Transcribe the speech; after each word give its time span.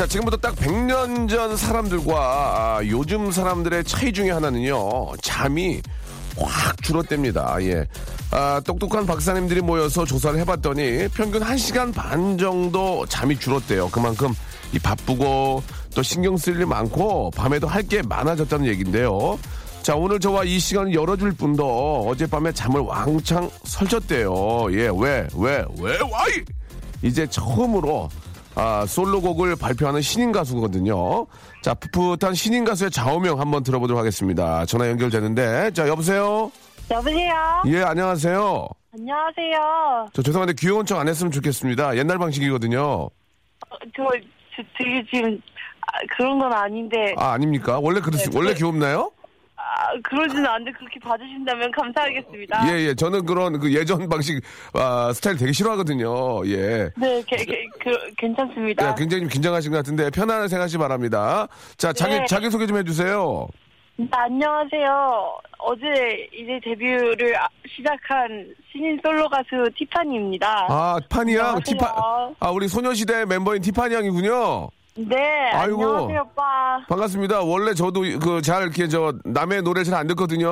자, 0.00 0.06
지금부터 0.06 0.38
딱 0.38 0.56
100년 0.56 1.28
전 1.28 1.54
사람들과 1.54 2.14
아, 2.16 2.80
요즘 2.86 3.30
사람들의 3.30 3.84
차이 3.84 4.10
중에 4.10 4.30
하나는요, 4.30 5.12
잠이 5.20 5.82
확 6.38 6.82
줄었답니다. 6.82 7.58
예. 7.64 7.84
아, 8.30 8.62
똑똑한 8.64 9.04
박사님들이 9.04 9.60
모여서 9.60 10.06
조사를 10.06 10.40
해봤더니 10.40 11.08
평균 11.08 11.42
1시간 11.42 11.94
반 11.94 12.38
정도 12.38 13.04
잠이 13.10 13.38
줄었대요. 13.38 13.90
그만큼 13.90 14.34
이 14.72 14.78
바쁘고 14.78 15.62
또 15.94 16.02
신경 16.02 16.34
쓸 16.38 16.58
일 16.58 16.64
많고 16.64 17.30
밤에도 17.36 17.66
할 17.68 17.82
게 17.86 18.00
많아졌다는 18.00 18.64
얘기인데요. 18.68 19.38
자, 19.82 19.96
오늘 19.96 20.18
저와 20.18 20.44
이 20.44 20.58
시간을 20.58 20.94
열어줄 20.94 21.32
분도 21.32 22.08
어젯밤에 22.08 22.52
잠을 22.52 22.80
왕창 22.80 23.50
설쳤대요. 23.64 24.68
예, 24.72 24.88
왜, 24.98 25.28
왜, 25.36 25.62
왜, 25.78 25.98
와이! 26.10 26.42
이제 27.02 27.26
처음으로 27.26 28.08
아, 28.54 28.84
솔로곡을 28.86 29.56
발표하는 29.56 30.02
신인 30.02 30.32
가수거든요. 30.32 31.26
자, 31.62 31.74
풋풋한 31.74 32.34
신인 32.34 32.64
가수의 32.64 32.90
좌우명 32.90 33.40
한번 33.40 33.62
들어보도록 33.62 33.98
하겠습니다. 33.98 34.66
전화 34.66 34.88
연결되는데, 34.88 35.70
자, 35.72 35.86
여보세요? 35.88 36.50
여보세요? 36.90 37.62
예, 37.66 37.82
안녕하세요. 37.82 38.68
안녕하세요. 38.92 40.08
저 40.12 40.22
죄송한데 40.22 40.54
귀여운 40.58 40.84
척 40.84 40.98
안 40.98 41.06
했으면 41.06 41.30
좋겠습니다. 41.30 41.96
옛날 41.96 42.18
방식이거든요. 42.18 42.82
어, 42.82 43.10
저, 43.96 44.02
저 44.56 44.62
되게 44.76 45.04
지금 45.12 45.40
아, 45.82 45.92
그런 46.16 46.40
건 46.40 46.52
아닌데 46.52 47.14
아, 47.16 47.30
아닙니까? 47.32 47.78
원래 47.78 48.00
그렇, 48.00 48.18
네, 48.18 48.24
원래 48.34 48.48
네. 48.50 48.56
귀엽나요? 48.56 49.12
아, 49.72 49.92
그러지는 50.02 50.44
않는데 50.46 50.72
그렇게 50.72 50.98
봐주신다면 50.98 51.70
감사하겠습니다. 51.70 52.68
예, 52.72 52.80
예. 52.88 52.94
저는 52.94 53.24
그런 53.24 53.58
그 53.60 53.72
예전 53.72 54.08
방식, 54.08 54.42
아, 54.74 55.12
스타일 55.14 55.36
되게 55.36 55.52
싫어하거든요. 55.52 56.44
예. 56.46 56.90
네, 56.96 57.22
게, 57.26 57.36
게, 57.44 57.66
그, 57.80 57.96
괜찮습니다. 58.18 58.88
예, 58.90 58.94
굉장히 58.98 59.22
좀 59.22 59.28
긴장하신 59.28 59.70
것 59.70 59.76
같은데 59.78 60.10
편안하게 60.10 60.48
생각하시 60.48 60.76
기 60.76 60.78
바랍니다. 60.78 61.46
자, 61.76 61.92
자기, 61.92 62.18
네. 62.18 62.26
자기소개 62.26 62.66
좀 62.66 62.78
해주세요. 62.78 63.46
네, 63.96 64.08
안녕하세요. 64.10 65.38
어제 65.58 66.26
이제 66.32 66.58
데뷔를 66.64 67.36
아- 67.36 67.46
시작한 67.68 68.52
신인 68.72 68.98
솔로 69.02 69.28
가수 69.28 69.68
티파니입니다. 69.76 70.66
아, 70.68 70.98
파니 71.08 71.36
양. 71.36 71.60
티파, 71.62 72.32
아, 72.40 72.50
우리 72.50 72.66
소녀시대 72.66 73.26
멤버인 73.26 73.60
티파니 73.62 73.94
양이군요. 73.94 74.68
네, 74.96 75.50
아이고. 75.52 75.82
안녕하세요, 75.84 76.20
오빠. 76.32 76.84
반갑습니다. 76.88 77.42
원래 77.42 77.74
저도 77.74 78.00
그 78.20 78.42
잘 78.42 78.62
이렇게 78.64 78.88
저 78.88 79.12
남의 79.24 79.62
노래 79.62 79.84
잘 79.84 79.94
안 79.94 80.06
듣거든요. 80.08 80.50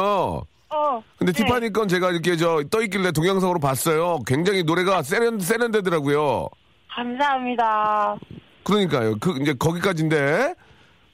어. 0.70 1.02
근데 1.18 1.32
네. 1.32 1.42
티파니 1.42 1.72
건 1.72 1.88
제가 1.88 2.10
이렇게 2.10 2.36
저 2.36 2.62
떠 2.70 2.82
있길래 2.82 3.10
동영상으로 3.12 3.58
봤어요. 3.58 4.18
굉장히 4.26 4.62
노래가 4.62 5.02
세련, 5.02 5.38
세련되더라고요. 5.40 6.48
감사합니다. 6.94 8.16
그러니까요. 8.64 9.16
그, 9.20 9.36
이제 9.40 9.54
거기까지인데. 9.58 10.54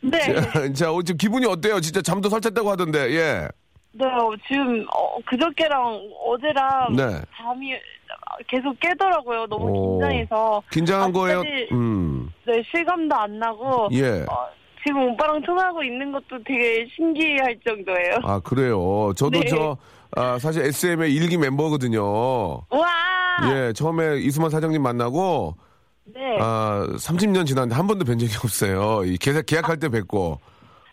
네. 0.02 0.18
자, 0.18 0.72
자, 0.74 0.92
어, 0.92 1.02
지금 1.02 1.16
기분이 1.16 1.46
어때요? 1.46 1.80
진짜 1.80 2.02
잠도 2.02 2.28
설쳤다고 2.28 2.70
하던데, 2.70 3.10
예. 3.12 3.48
네, 3.92 4.04
어, 4.06 4.30
지금 4.46 4.84
어, 4.94 5.16
그저께랑 5.26 6.00
어제랑 6.26 6.96
네. 6.96 7.04
잠이 7.36 7.72
계속 8.48 8.78
깨더라고요. 8.80 9.46
너무 9.46 9.66
오. 9.66 9.98
긴장해서. 9.98 10.62
긴장한 10.70 11.12
거예요? 11.12 11.42
음. 11.72 12.30
네, 12.46 12.62
실감도 12.70 13.14
안 13.14 13.38
나고. 13.38 13.88
예. 13.92 14.22
어, 14.28 14.46
지금 14.86 15.02
오빠랑 15.12 15.42
통화하고 15.42 15.82
있는 15.82 16.12
것도 16.12 16.42
되게 16.46 16.86
신기할 16.94 17.56
정도예요. 17.66 18.18
아, 18.22 18.38
그래요. 18.40 19.12
저도 19.16 19.40
네. 19.40 19.46
저, 19.48 19.76
아, 20.16 20.38
사실 20.38 20.62
SM의 20.64 21.14
일기 21.14 21.38
멤버거든요. 21.38 22.02
와! 22.68 22.88
예, 23.50 23.72
처음에 23.72 24.18
이수만 24.18 24.50
사장님 24.50 24.82
만나고, 24.82 25.54
네. 26.04 26.20
아, 26.38 26.86
30년 26.96 27.46
지났는데 27.46 27.74
한 27.74 27.86
번도 27.86 28.04
뵌 28.04 28.18
적이 28.18 28.32
없어요. 28.44 29.04
이 29.04 29.16
계약, 29.16 29.46
계약할 29.46 29.78
때 29.78 29.88
뵙고. 29.88 30.38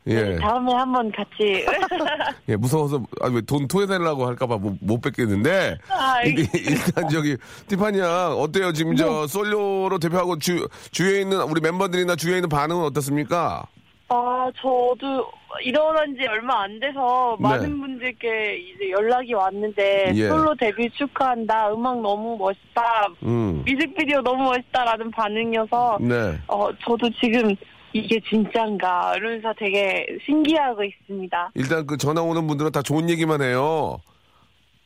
예. 0.07 0.21
네, 0.23 0.35
다음에 0.37 0.73
한번 0.73 1.11
같이. 1.11 1.65
예, 2.49 2.55
무서워서, 2.55 3.03
아, 3.21 3.27
왜돈 3.27 3.67
토해내려고 3.67 4.25
할까봐 4.25 4.57
못, 4.57 4.77
못 4.81 4.99
뵙겠는데. 4.99 5.77
아, 5.89 6.23
이게 6.23 6.41
일단 6.57 7.07
저기, 7.09 7.37
티파니 7.67 7.99
양, 7.99 8.33
어때요? 8.37 8.73
지금 8.73 8.95
저, 8.95 9.27
솔로로 9.27 9.99
대표하고 9.99 10.39
주, 10.39 10.67
주위에 10.91 11.21
있는, 11.21 11.41
우리 11.43 11.61
멤버들이나 11.61 12.15
주위에 12.15 12.37
있는 12.37 12.49
반응은 12.49 12.83
어떻습니까? 12.85 13.67
아, 14.09 14.49
저도 14.59 15.31
일어난 15.63 16.15
지 16.15 16.27
얼마 16.27 16.63
안 16.63 16.79
돼서 16.79 17.37
네. 17.39 17.47
많은 17.47 17.79
분들께 17.79 18.57
이제 18.57 18.89
연락이 18.89 19.33
왔는데 19.33 20.11
예. 20.15 20.27
솔로 20.27 20.55
데뷔 20.55 20.89
축하한다. 20.91 21.73
음악 21.73 22.01
너무 22.01 22.37
멋있다. 22.37 23.07
음. 23.23 23.63
뮤직비디오 23.65 24.21
너무 24.21 24.43
멋있다라는 24.43 25.11
반응이어서 25.11 25.99
네. 26.01 26.37
어, 26.47 26.69
저도 26.83 27.09
지금 27.21 27.55
이게 27.93 28.19
진짠가 28.29 29.15
이러면서 29.17 29.53
되게 29.57 30.05
신기하고 30.25 30.83
있습니다. 30.83 31.51
일단 31.55 31.85
그 31.85 31.97
전화 31.97 32.21
오는 32.21 32.47
분들은 32.47 32.71
다 32.71 32.81
좋은 32.81 33.09
얘기만 33.09 33.41
해요. 33.41 33.97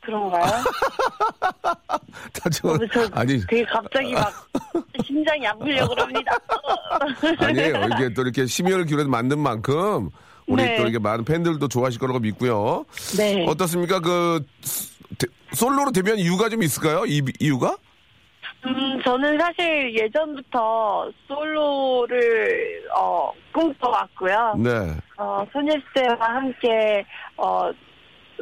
그런가요? 0.02 0.44
다 2.34 2.50
좋은, 2.52 2.80
저 2.94 3.08
아니, 3.14 3.40
되게 3.48 3.66
갑자기 3.66 4.14
막 4.14 4.32
심장이 5.04 5.48
아프려고 5.48 5.96
그럽니다. 5.96 6.38
아니에요. 7.40 7.88
이게 7.96 8.14
또 8.14 8.22
이렇게 8.22 8.46
심혈을 8.46 8.86
기울여서 8.86 9.10
만든 9.10 9.40
만큼, 9.40 10.10
우리 10.48 10.64
네. 10.64 10.78
또 10.78 10.84
이렇게 10.84 11.00
많은 11.00 11.26
팬들도 11.26 11.68
좋아하실 11.68 12.00
거라고 12.00 12.20
믿고요. 12.20 12.86
네. 13.18 13.46
어떻습니까? 13.48 14.00
그, 14.00 14.46
데- 15.18 15.28
솔로로 15.54 15.92
데뷔한 15.92 16.20
이유가 16.20 16.50
좀 16.50 16.62
있을까요? 16.62 17.06
이, 17.08 17.24
이유가? 17.40 17.76
음, 18.66 19.02
저는 19.04 19.38
사실 19.38 19.96
예전부터 19.98 21.12
솔로를 21.28 22.84
어, 22.98 23.32
꿈꿔왔고요. 23.54 24.56
네. 24.58 24.72
어, 25.18 25.46
소녀시대와 25.54 26.18
함께 26.20 27.06
어, 27.38 27.70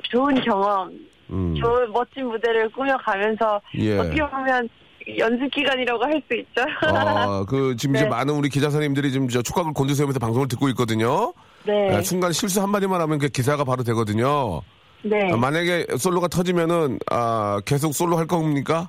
좋은 0.04 0.36
경험, 0.42 0.92
음. 1.30 1.56
좋은 1.56 1.92
멋진 1.92 2.28
무대를 2.28 2.70
꾸며가면서 2.72 3.62
예. 3.78 4.00
어떻게 4.00 4.26
보면 4.26 4.70
연습 5.18 5.52
기간이라고 5.52 6.04
할 6.06 6.22
수 6.28 6.36
있죠. 6.38 6.64
아, 6.82 7.44
그, 7.48 7.76
지금 7.78 7.96
이제 7.96 8.06
네. 8.06 8.10
많은 8.10 8.34
우리 8.34 8.48
기자선님들이 8.50 9.12
지금 9.12 9.28
저 9.28 9.42
촉각을 9.42 9.74
곤두세우면서 9.74 10.20
방송을 10.20 10.48
듣고 10.48 10.70
있거든요. 10.70 11.34
네, 11.66 11.98
예, 11.98 12.02
순간 12.02 12.32
실수 12.32 12.62
한 12.62 12.70
마디만 12.70 13.00
하면 13.02 13.20
그 13.20 13.28
기사가 13.28 13.64
바로 13.66 13.84
되거든요. 13.84 14.62
네. 15.02 15.32
아, 15.32 15.36
만약에 15.36 15.88
솔로가 15.98 16.30
터지면은, 16.30 17.00
아, 17.12 17.60
계속 17.66 17.94
솔로 17.94 18.18
할 18.18 18.26
겁니까? 18.26 18.88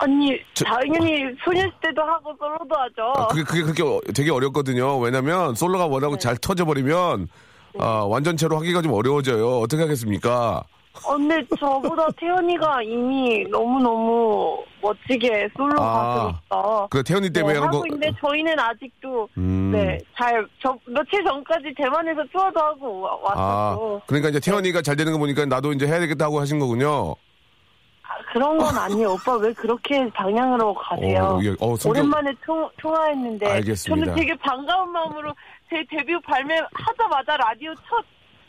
언니 0.00 0.38
저- 0.54 0.64
당연히 0.64 1.24
소녀시대도 1.44 2.02
하고 2.02 2.34
솔로도 2.38 2.74
하죠. 2.74 3.12
아, 3.16 3.26
그게, 3.28 3.42
그게 3.42 3.62
그렇게 3.62 3.82
어- 3.82 4.00
되게 4.14 4.30
어렵거든요. 4.30 4.98
왜냐면 4.98 5.54
솔로가 5.54 5.86
워낙 5.86 6.10
네. 6.12 6.18
잘 6.18 6.36
터져버리면, 6.36 7.28
아, 7.78 7.86
완전체로 8.08 8.56
하기가 8.58 8.82
좀 8.82 8.92
어려워져요. 8.92 9.58
어떻게 9.60 9.82
하겠습니까? 9.82 10.62
어, 11.04 11.16
근데 11.16 11.40
저보다 11.60 12.08
태연이가 12.18 12.82
이미 12.82 13.44
너무너무 13.50 14.64
멋지게 14.82 15.48
솔로 15.56 15.80
아, 15.80 16.32
가수로서 16.50 16.88
그 16.90 17.02
태연이 17.04 17.30
때문에 17.30 17.54
네, 17.54 17.60
하고 17.60 17.80
거. 17.80 17.86
있는데 17.86 18.10
저희는 18.20 18.58
아직도 18.58 19.28
음. 19.36 19.70
네, 19.72 19.98
잘, 20.16 20.44
저, 20.60 20.76
며칠 20.86 21.22
전까지 21.24 21.72
대만에서 21.76 22.22
투어도 22.32 22.58
하고 22.58 23.00
와- 23.02 23.10
아, 23.34 23.40
왔었고. 23.40 24.02
그러니까 24.08 24.30
이제 24.30 24.40
태연이가 24.40 24.82
잘 24.82 24.96
되는 24.96 25.12
거 25.12 25.18
보니까 25.18 25.46
나도 25.46 25.72
이제 25.72 25.86
해야 25.86 26.00
되겠다고 26.00 26.40
하신 26.40 26.58
거군요. 26.58 27.14
아, 28.28 28.32
그런 28.32 28.58
건 28.58 28.76
아니에요. 28.76 29.12
오빠 29.12 29.36
왜 29.36 29.52
그렇게 29.52 30.08
방향으로 30.10 30.74
가세요? 30.74 31.22
어, 31.24 31.40
예. 31.42 31.50
어, 31.60 31.76
성격- 31.76 31.88
오랜만에 31.90 32.32
통, 32.44 32.68
통화했는데 32.78 33.46
알겠습니다. 33.50 34.06
저는 34.06 34.18
되게 34.20 34.34
반가운 34.36 34.90
마음으로 34.92 35.34
제 35.70 35.84
데뷔 35.90 36.20
발매하자마자 36.22 37.36
라디오 37.38 37.74
첫 37.76 38.04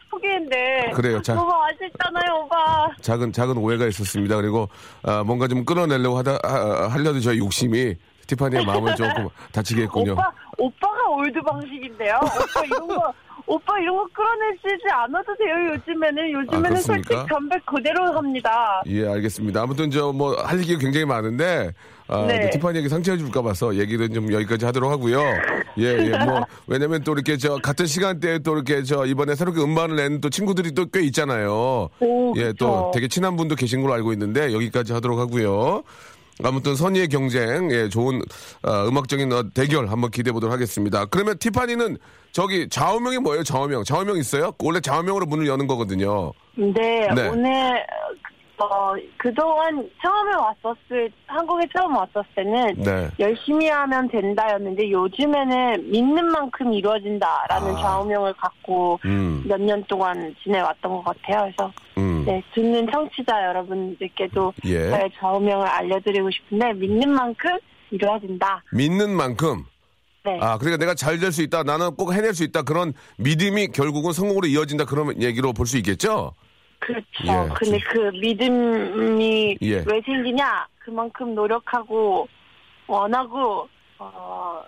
소개인데 0.10 0.92
그래요. 0.96 1.22
자. 1.22 1.36
너무 1.36 1.52
아쉽잖아요, 1.54 2.44
오빠. 2.46 2.90
작은 3.02 3.32
작은 3.32 3.58
오해가 3.58 3.86
있었습니다. 3.88 4.36
그리고 4.38 4.68
아, 5.04 5.24
뭔가 5.24 5.48
좀 5.48 5.64
끌어내려고 5.66 6.18
하다 6.18 6.40
하, 6.44 6.88
하려도 6.90 7.20
저희 7.20 7.38
욕심이 7.40 7.96
티파니의 8.28 8.66
마음을 8.66 8.96
조금 8.96 9.28
다치게 9.52 9.84
했군요. 9.84 10.14
오빠 10.14 10.32
오빠가 10.58 11.10
old 11.10 11.40
방식인데요. 11.42 12.20
오빠 12.24 12.66
이런 12.66 12.88
거 12.88 13.14
오빠 13.50 13.80
이런 13.80 13.96
거 13.98 14.06
끌어내시지 14.14 14.88
않아도 14.92 15.36
돼요. 15.36 15.74
요즘에는 15.74 16.32
요즘에는 16.32 16.72
아? 16.74 16.80
솔직 16.82 17.10
담백 17.28 17.58
그대로 17.66 18.06
합니다. 18.16 18.82
예, 18.86 19.08
알겠습니다. 19.08 19.62
아무튼 19.64 19.90
저 19.90 20.12
뭐 20.14 20.36
할 20.46 20.60
얘기가 20.60 20.80
굉장히 20.80 21.06
많은데 21.06 21.72
아, 22.08 22.26
네. 22.28 22.42
또 22.42 22.50
티파니에게 22.52 22.90
상처 22.90 23.18
줄까 23.18 23.42
봐서 23.42 23.76
얘기는 23.76 24.14
좀 24.14 24.32
여기까지 24.32 24.66
하도록 24.66 24.90
하고요. 24.92 25.22
예, 25.80 25.84
예. 25.84 26.10
뭐 26.26 26.42
왜냐면 26.68 27.04
또 27.04 27.14
이렇게 27.14 27.38
저 27.38 27.58
같은 27.58 27.86
시간대에 27.88 28.40
또 28.40 28.54
이렇게 28.56 28.84
저 28.84 29.06
이번에 29.06 29.34
새롭게 29.36 29.62
음반을 29.62 29.96
낸 29.96 30.22
또 30.22 30.30
친구들이 30.30 30.74
또 30.74 30.86
꽤 30.86 31.02
있잖아요. 31.02 31.90
오, 32.00 32.34
예, 32.38 32.54
또 32.54 32.90
그쵸. 32.90 32.92
되게 32.94 33.08
친한 33.08 33.36
분도 33.36 33.56
계신 33.56 33.82
걸로 33.82 33.94
알고 33.96 34.14
있는데 34.14 34.54
여기까지 34.54 34.94
하도록 34.94 35.18
하고요. 35.20 35.84
아무튼 36.44 36.76
선의의 36.76 37.10
경쟁, 37.10 37.70
예, 37.72 37.90
좋은 37.90 38.22
어, 38.64 38.88
음악적인 38.88 39.32
어, 39.34 39.44
대결 39.54 39.88
한번 39.88 40.10
기대해 40.10 40.32
보도록 40.32 40.54
하겠습니다. 40.54 41.06
그러면 41.06 41.38
티파니는 41.38 41.98
저기 42.32 42.70
좌우명이 42.70 43.18
뭐예요? 43.20 43.44
좌우명. 43.44 43.84
좌우명 43.84 44.18
있어요? 44.18 44.54
원래 44.64 44.80
좌우명으로 44.80 45.26
문을 45.26 45.48
여는 45.48 45.68
거거든요. 45.68 46.32
근데 46.56 47.08
네. 47.14 47.28
오늘 47.28 47.84
어 48.58 48.94
그동안 49.18 49.90
처음에 50.04 50.34
왔었을 50.36 51.10
한국에 51.28 51.66
처음 51.74 51.96
왔었을 51.96 52.26
때는 52.36 52.76
네. 52.84 53.10
열심히 53.18 53.70
하면 53.70 54.10
된다였는데 54.10 54.92
요즘에는 54.92 55.90
믿는 55.90 56.26
만큼 56.26 56.74
이루어진다라는 56.74 57.76
아. 57.76 57.82
좌우명을 57.82 58.34
갖고 58.34 59.00
음, 59.06 59.46
몇년 59.48 59.82
동안 59.88 60.36
지내왔던 60.44 60.92
것 60.92 61.04
같아요. 61.06 61.44
그래서 61.44 61.72
음. 61.98 62.19
네, 62.30 62.44
듣는 62.54 62.88
청취자 62.92 63.46
여러분들께도 63.48 64.54
예. 64.66 64.90
저의 64.90 65.10
좌우명을 65.20 65.66
알려드리고 65.68 66.30
싶은데 66.32 66.74
믿는 66.74 67.12
만큼 67.12 67.58
이루어진다. 67.92 68.64
믿는 68.72 69.10
만큼 69.16 69.66
네. 70.24 70.38
아, 70.42 70.58
그러니까 70.58 70.78
내가 70.78 70.94
잘 70.94 71.20
될 71.20 71.32
수 71.32 71.42
있다. 71.42 71.64
나는 71.64 71.96
꼭 71.96 72.14
해낼 72.14 72.34
수 72.36 72.44
있다. 72.44 72.62
그런 72.62 72.94
믿음이 73.18 73.70
결국은 73.70 74.12
성공으로 74.14 74.48
이어진다. 74.48 74.86
그런 74.86 75.20
얘기로 75.22 75.54
볼 75.54 75.66
수 75.66 75.78
있겠죠? 75.78 76.34
그렇죠. 76.80 77.06
예, 77.26 77.50
근데 77.56 77.80
그 77.80 78.12
믿음이 78.22 79.58
예. 79.64 79.76
왜 79.88 80.02
생기냐? 80.06 80.68
그만큼 80.80 81.34
노력하고 81.36 82.28
원하고 82.88 83.68
어, 83.98 84.62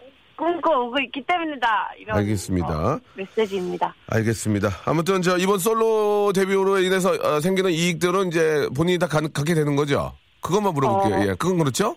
꿈꿔오고 0.52 1.00
있기 1.02 1.24
때문이다. 1.28 1.92
이런 2.00 2.18
알겠습니다. 2.18 2.68
어, 2.96 3.00
메시지입니다. 3.14 3.94
알겠습니다. 4.08 4.70
아무튼 4.86 5.22
저 5.22 5.38
이번 5.38 5.60
솔로 5.60 6.32
데뷔로 6.34 6.80
인해서 6.80 7.12
어, 7.22 7.40
생기는 7.40 7.70
이익들은 7.70 8.28
이제 8.30 8.68
본인이 8.76 8.98
다 8.98 9.06
가- 9.08 9.22
갖게 9.22 9.54
되는 9.54 9.76
거죠? 9.76 10.14
그것만 10.42 10.74
물어볼게요. 10.74 11.16
어. 11.16 11.22
예, 11.28 11.36
그건 11.36 11.60
그렇죠? 11.60 11.96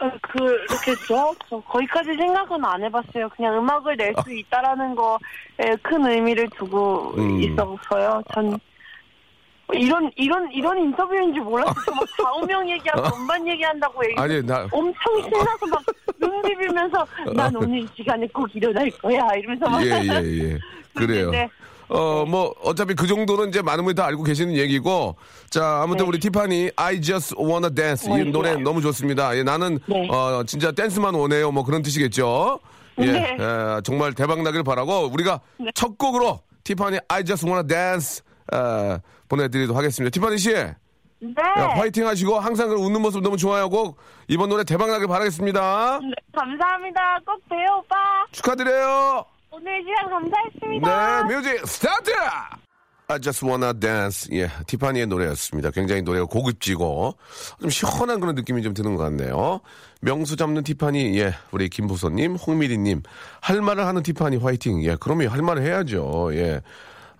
어, 0.00 0.10
그렇겠죠. 0.22 1.34
저 1.50 1.60
거기까지 1.60 2.14
생각은 2.14 2.64
안 2.64 2.82
해봤어요. 2.82 3.28
그냥 3.36 3.58
음악을 3.58 3.96
낼 3.98 4.14
수 4.24 4.32
있다라는 4.34 4.94
거에 4.94 5.76
큰 5.82 6.06
의미를 6.06 6.48
두고 6.56 7.12
음. 7.18 7.42
있어서요. 7.42 8.22
전 8.32 8.58
이런 9.74 10.10
이런 10.16 10.50
이런 10.52 10.78
인터뷰인지 10.78 11.40
몰랐어요. 11.40 11.74
막 11.94 12.04
좌우명 12.22 12.68
얘기하고 12.70 13.16
음반 13.16 13.46
얘기한다고 13.46 14.04
얘기. 14.04 14.14
아니, 14.18 14.42
나- 14.44 14.66
엄청 14.72 15.22
신나서 15.22 15.66
막 15.70 15.82
눈 16.20 16.42
비비면서 16.42 17.06
난 17.34 17.56
오늘 17.56 17.78
이 17.80 17.88
시간에 17.96 18.26
꼭 18.28 18.46
일어날 18.54 18.90
거야 18.90 19.26
이러면서 19.38 19.68
막. 19.70 19.82
예, 19.82 19.88
예, 20.04 20.50
예. 20.52 20.58
그래요. 20.94 21.30
네. 21.30 21.48
어, 21.88 22.26
뭐, 22.28 22.54
어차피 22.62 22.94
그 22.94 23.06
정도는 23.06 23.48
이제 23.48 23.62
많은 23.62 23.82
분이 23.84 23.94
다 23.94 24.04
알고 24.06 24.22
계시는 24.22 24.54
얘기고. 24.54 25.16
자, 25.48 25.80
아무튼 25.82 26.04
네. 26.04 26.08
우리 26.10 26.20
티파니, 26.20 26.70
I 26.76 27.00
just 27.00 27.34
wanna 27.40 27.74
dance. 27.74 28.06
이 28.06 28.20
어, 28.20 28.24
노래 28.30 28.54
네. 28.54 28.60
너무 28.62 28.82
좋습니다. 28.82 29.34
예, 29.36 29.42
나는, 29.42 29.78
네. 29.86 30.06
어, 30.10 30.44
진짜 30.46 30.70
댄스만 30.70 31.14
원해요. 31.14 31.50
뭐 31.50 31.64
그런 31.64 31.80
뜻이겠죠. 31.82 32.60
예, 33.00 33.06
네. 33.06 33.36
예, 33.40 33.80
정말 33.82 34.12
대박 34.12 34.42
나길 34.42 34.62
바라고. 34.62 35.06
우리가 35.12 35.40
첫 35.74 35.96
곡으로 35.96 36.40
티파니, 36.64 36.98
I 37.08 37.24
just 37.24 37.46
wanna 37.46 37.66
dance. 37.66 38.22
어, 38.52 38.98
보내드리도록 39.30 39.76
하겠습니다. 39.76 40.10
티파니 40.12 40.36
씨. 40.36 40.52
네. 40.52 41.34
야, 41.58 41.68
화이팅 41.76 42.06
하시고 42.06 42.38
항상 42.38 42.68
그 42.68 42.74
웃는 42.74 43.00
모습 43.00 43.22
너무 43.22 43.36
좋아하고 43.36 43.96
이번 44.28 44.48
노래 44.48 44.64
대박 44.64 44.88
나길 44.90 45.06
바라겠습니다. 45.06 46.00
네, 46.02 46.10
감사합니다. 46.34 47.18
꼭 47.26 47.48
봬요 47.48 47.78
오빠. 47.78 47.96
축하드려요. 48.32 49.24
오늘 49.50 49.82
시간 49.82 50.10
감사했습니다. 50.10 51.22
네, 51.26 51.34
Music 51.34 51.66
start! 51.66 52.10
I 53.08 53.20
just 53.20 53.44
wanna 53.44 53.74
dance. 53.74 54.28
예, 54.32 54.48
티파니의 54.68 55.08
노래였습니다. 55.08 55.72
굉장히 55.72 56.00
노래가 56.00 56.26
고급지고 56.26 57.16
좀 57.60 57.68
시원한 57.68 58.20
그런 58.20 58.36
느낌이 58.36 58.62
좀 58.62 58.72
드는 58.72 58.94
것 58.94 59.02
같네요. 59.02 59.60
명수 60.00 60.36
잡는 60.36 60.62
티파니, 60.62 61.18
예, 61.18 61.34
우리 61.50 61.68
김부서님, 61.68 62.36
홍미리님, 62.36 63.02
할 63.40 63.60
말을 63.62 63.84
하는 63.84 64.02
티파니 64.04 64.36
화이팅. 64.36 64.84
예, 64.84 64.96
그러면 65.00 65.26
할 65.26 65.42
말을 65.42 65.62
해야죠. 65.62 66.30
예. 66.34 66.60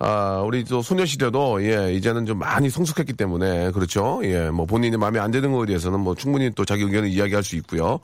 아, 0.02 0.42
우리 0.46 0.64
또 0.64 0.80
소녀시대도, 0.80 1.62
예, 1.62 1.92
이제는 1.92 2.24
좀 2.24 2.38
많이 2.38 2.70
성숙했기 2.70 3.12
때문에, 3.12 3.70
그렇죠. 3.72 4.20
예, 4.24 4.48
뭐 4.48 4.64
본인이 4.64 4.96
마음에 4.96 5.18
안 5.18 5.30
드는 5.30 5.52
거에 5.52 5.66
대해서는 5.66 6.00
뭐 6.00 6.14
충분히 6.14 6.50
또 6.54 6.64
자기 6.64 6.84
의견을 6.84 7.10
이야기할 7.10 7.42
수 7.44 7.54
있고요. 7.56 8.00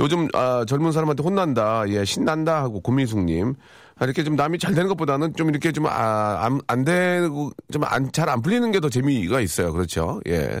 요즘, 0.00 0.26
아, 0.34 0.64
젊은 0.66 0.90
사람한테 0.90 1.22
혼난다, 1.22 1.84
예, 1.88 2.04
신난다 2.04 2.62
하고 2.62 2.80
고민숙님. 2.80 3.54
아, 3.98 4.04
이렇게 4.04 4.24
좀 4.24 4.34
남이 4.34 4.58
잘 4.58 4.74
되는 4.74 4.88
것보다는 4.88 5.34
좀 5.36 5.48
이렇게 5.48 5.70
좀, 5.70 5.86
아, 5.86 6.40
안, 6.44 6.60
안 6.66 6.84
되고, 6.84 7.52
좀 7.72 7.84
안, 7.84 8.10
잘 8.10 8.28
안 8.28 8.42
풀리는 8.42 8.72
게 8.72 8.80
더 8.80 8.88
재미가 8.88 9.40
있어요. 9.40 9.72
그렇죠. 9.72 10.20
예. 10.26 10.58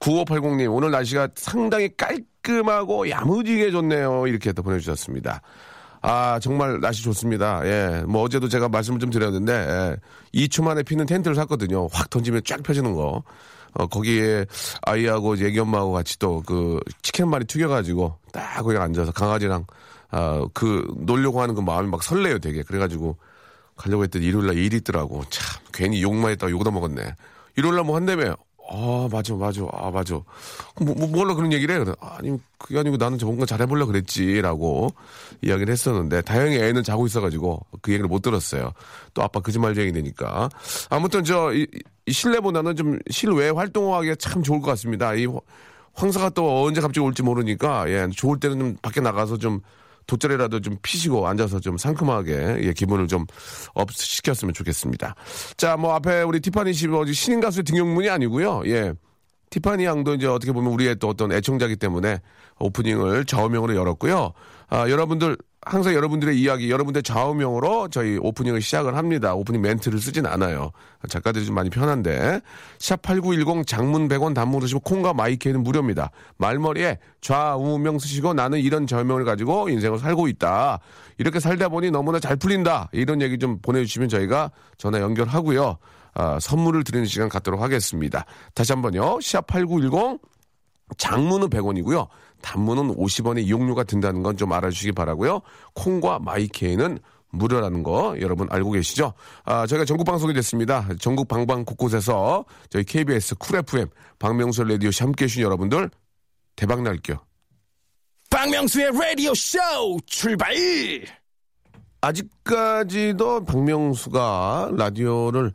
9580님, 0.00 0.74
오늘 0.74 0.90
날씨가 0.90 1.28
상당히 1.36 1.88
깔끔하고 1.96 3.08
야무지게 3.10 3.70
좋네요. 3.70 4.26
이렇게 4.26 4.52
또 4.52 4.62
보내주셨습니다. 4.62 5.40
아, 6.02 6.38
정말 6.40 6.80
날씨 6.80 7.02
좋습니다. 7.02 7.60
예. 7.66 8.02
뭐 8.06 8.22
어제도 8.22 8.48
제가 8.48 8.68
말씀을 8.68 8.98
좀 9.00 9.10
드렸는데, 9.10 9.52
예. 9.52 9.96
2초 10.46 10.62
만에 10.64 10.82
피는 10.82 11.06
텐트를 11.06 11.34
샀거든요. 11.36 11.88
확 11.92 12.08
던지면 12.10 12.42
쫙 12.44 12.62
펴지는 12.62 12.94
거. 12.94 13.22
어, 13.74 13.86
거기에 13.86 14.46
아이하고 14.82 15.36
애기 15.36 15.58
엄마하고 15.60 15.92
같이 15.92 16.18
또 16.18 16.42
그 16.44 16.80
치킨 17.02 17.24
한 17.24 17.30
마리 17.30 17.44
튀겨가지고 17.44 18.16
딱 18.32 18.62
그냥 18.62 18.82
앉아서 18.82 19.12
강아지랑, 19.12 19.64
아, 20.10 20.44
그 20.54 20.86
놀려고 20.96 21.40
하는 21.40 21.54
그 21.54 21.60
마음이 21.60 21.88
막 21.88 22.02
설레요 22.02 22.38
되게. 22.40 22.62
그래가지고 22.62 23.16
가려고 23.76 24.02
했더니 24.04 24.26
일요일날 24.26 24.56
일이 24.56 24.78
있더라고. 24.78 25.22
참, 25.30 25.60
괜히 25.72 26.02
욕만 26.02 26.32
했다가 26.32 26.50
욕도 26.50 26.70
먹었네. 26.70 27.14
일요일날 27.56 27.84
뭐 27.84 27.96
한다며. 27.96 28.34
아, 28.72 29.08
맞아, 29.10 29.34
맞아, 29.34 29.62
아, 29.72 29.90
맞아. 29.90 30.14
뭐, 30.80 30.94
뭐, 30.96 31.08
뭘로 31.08 31.34
그런 31.34 31.52
얘기를 31.52 31.74
해? 31.74 31.78
그래. 31.84 31.92
아니, 32.00 32.38
그게 32.56 32.78
아니고 32.78 32.98
나는 32.98 33.18
저 33.18 33.26
뭔가 33.26 33.44
잘해보려 33.44 33.84
그랬지. 33.86 34.40
라고 34.42 34.90
이야기를 35.42 35.72
했었는데, 35.72 36.22
다행히 36.22 36.56
애는 36.58 36.84
자고 36.84 37.04
있어가지고 37.04 37.66
그 37.82 37.90
얘기를 37.90 38.06
못 38.08 38.22
들었어요. 38.22 38.70
또 39.12 39.22
아빠 39.24 39.40
거짓말쟁이 39.40 39.90
되니까. 39.92 40.48
아무튼 40.88 41.24
저, 41.24 41.52
이, 41.52 41.66
이 42.06 42.12
실내보다는 42.12 42.76
좀 42.76 42.98
실외 43.10 43.50
활동하기가 43.50 44.14
참 44.20 44.40
좋을 44.44 44.60
것 44.60 44.66
같습니다. 44.68 45.14
이 45.14 45.26
화- 45.26 45.40
황사가 45.94 46.30
또 46.30 46.64
언제 46.64 46.80
갑자기 46.80 47.00
올지 47.00 47.24
모르니까, 47.24 47.90
예, 47.90 48.06
좋을 48.14 48.38
때는 48.38 48.58
좀 48.60 48.76
밖에 48.80 49.00
나가서 49.00 49.38
좀 49.38 49.60
돗자리라도 50.06 50.60
좀 50.60 50.76
피시고 50.82 51.26
앉아서 51.26 51.60
좀 51.60 51.76
상큼하게 51.78 52.58
예, 52.62 52.72
기분을 52.72 53.08
좀 53.08 53.26
업시켰으면 53.74 54.54
좋겠습니다. 54.54 55.14
자, 55.56 55.76
뭐 55.76 55.94
앞에 55.94 56.22
우리 56.22 56.40
티파니 56.40 56.72
씨 56.72 56.88
뭐, 56.88 57.04
신인 57.06 57.40
가수의 57.40 57.64
등용문이 57.64 58.08
아니고요. 58.08 58.62
예. 58.66 58.92
티파니 59.50 59.84
양도 59.84 60.14
이제 60.14 60.26
어떻게 60.26 60.52
보면 60.52 60.72
우리의 60.72 60.96
또 61.00 61.08
어떤 61.08 61.32
애청자기 61.32 61.76
때문에 61.76 62.20
오프닝을 62.60 63.24
좌우명으로 63.24 63.74
열었고요. 63.74 64.32
아, 64.68 64.88
여러분들 64.88 65.36
항상 65.62 65.92
여러분들의 65.92 66.40
이야기, 66.40 66.70
여러분들의 66.70 67.02
좌우명으로 67.02 67.88
저희 67.88 68.16
오프닝을 68.16 68.62
시작을 68.62 68.96
합니다. 68.96 69.34
오프닝 69.34 69.60
멘트를 69.60 70.00
쓰진 70.00 70.24
않아요. 70.24 70.70
작가들이 71.06 71.44
좀 71.44 71.54
많이 71.54 71.68
편한데. 71.68 72.40
샵8910 72.78 73.66
장문 73.66 74.08
100원 74.08 74.34
단문 74.34 74.62
으시고 74.62 74.80
콩과 74.80 75.12
마이케이는 75.12 75.62
무료입니다. 75.62 76.12
말머리에 76.38 76.98
좌우명 77.20 77.98
쓰시고 77.98 78.32
나는 78.32 78.58
이런 78.58 78.86
좌우명을 78.86 79.26
가지고 79.26 79.68
인생을 79.68 79.98
살고 79.98 80.28
있다. 80.28 80.80
이렇게 81.18 81.40
살다 81.40 81.68
보니 81.68 81.90
너무나 81.90 82.18
잘 82.20 82.36
풀린다. 82.36 82.88
이런 82.92 83.20
얘기 83.20 83.38
좀 83.38 83.58
보내주시면 83.60 84.08
저희가 84.08 84.52
전화 84.78 84.98
연결하고요. 85.00 85.76
아, 86.14 86.38
선물을 86.40 86.84
드리는 86.84 87.04
시간 87.04 87.28
갖도록 87.28 87.60
하겠습니다. 87.60 88.24
다시 88.54 88.72
한번요. 88.72 89.18
샵8910 89.18 90.20
장문은 90.96 91.50
100원이고요. 91.50 92.08
단문은 92.42 92.96
50원의 92.96 93.44
이용료가 93.44 93.84
든다는 93.84 94.22
건 94.22 94.36
좀 94.36 94.52
알아주시기 94.52 94.92
바라고요. 94.92 95.40
콩과 95.74 96.20
마이케이는 96.20 96.98
무료라는 97.32 97.82
거 97.82 98.16
여러분 98.20 98.48
알고 98.50 98.72
계시죠? 98.72 99.12
아, 99.44 99.66
저희가 99.66 99.84
전국 99.84 100.04
방송이 100.04 100.32
됐습니다. 100.34 100.88
전국 100.98 101.28
방방 101.28 101.64
곳곳에서 101.64 102.44
저희 102.70 102.82
KBS 102.84 103.36
쿨 103.36 103.58
FM 103.58 103.88
박명수 104.18 104.64
라디오쇼 104.64 105.02
함께 105.02 105.24
해주신 105.24 105.42
여러분들 105.42 105.90
대박 106.56 106.82
날게요. 106.82 107.18
박명수의 108.30 108.90
라디오 108.92 109.34
쇼 109.34 109.58
출발! 110.06 110.54
아직까지도 112.00 113.44
박명수가 113.44 114.70
라디오를 114.76 115.52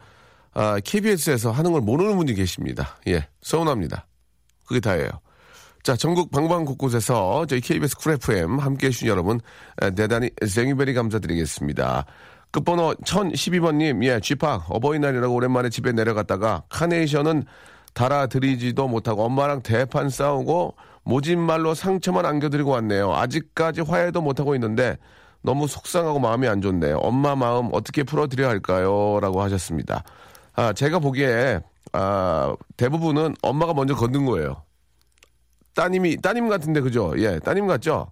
아, 0.54 0.80
KBS에서 0.80 1.52
하는 1.52 1.72
걸 1.74 1.82
모르는 1.82 2.16
분이 2.18 2.34
계십니다. 2.34 2.98
예, 3.08 3.28
서운합니다. 3.42 4.08
그게 4.66 4.80
다예요. 4.80 5.10
자, 5.86 5.96
전국 5.96 6.32
방방 6.32 6.66
곳곳에서 6.66 7.46
저희 7.46 7.62
KBS 7.62 7.98
쿨 7.98 8.14
FM 8.14 8.58
함께 8.58 8.88
해주신 8.88 9.08
여러분, 9.08 9.40
에, 9.84 9.92
대단히 9.92 10.32
thank 10.44 10.66
you 10.66 10.79
very 10.79 10.96
감사드리겠습니다. 10.96 12.06
끝번호 12.50 12.96
1012번님, 12.96 14.04
예, 14.04 14.20
G-Park, 14.20 14.66
어버이날이라고 14.72 15.32
오랜만에 15.32 15.70
집에 15.70 15.92
내려갔다가 15.92 16.64
카네이션은 16.70 17.44
달아드리지도 17.94 18.88
못하고 18.88 19.26
엄마랑 19.26 19.62
대판 19.62 20.10
싸우고 20.10 20.74
모진말로 21.04 21.76
상처만 21.76 22.26
안겨드리고 22.26 22.72
왔네요. 22.72 23.14
아직까지 23.14 23.82
화해도 23.82 24.22
못하고 24.24 24.56
있는데 24.56 24.98
너무 25.44 25.68
속상하고 25.68 26.18
마음이 26.18 26.48
안 26.48 26.62
좋네요. 26.64 26.98
엄마 26.98 27.36
마음 27.36 27.70
어떻게 27.74 28.02
풀어드려야 28.02 28.50
할까요? 28.50 29.20
라고 29.22 29.44
하셨습니다. 29.44 30.04
아, 30.56 30.74
제가 30.74 30.98
보기에, 30.98 31.60
아, 31.94 32.56
대부분은 32.76 33.36
엄마가 33.44 33.76
먼저 33.76 33.94
건든 33.94 34.26
거예요. 34.26 34.66
따님이, 35.76 36.18
따님 36.18 36.50
같은데, 36.50 36.82
그죠? 36.82 37.14
예, 37.18 37.40
따님 37.40 37.68
같죠? 37.68 38.08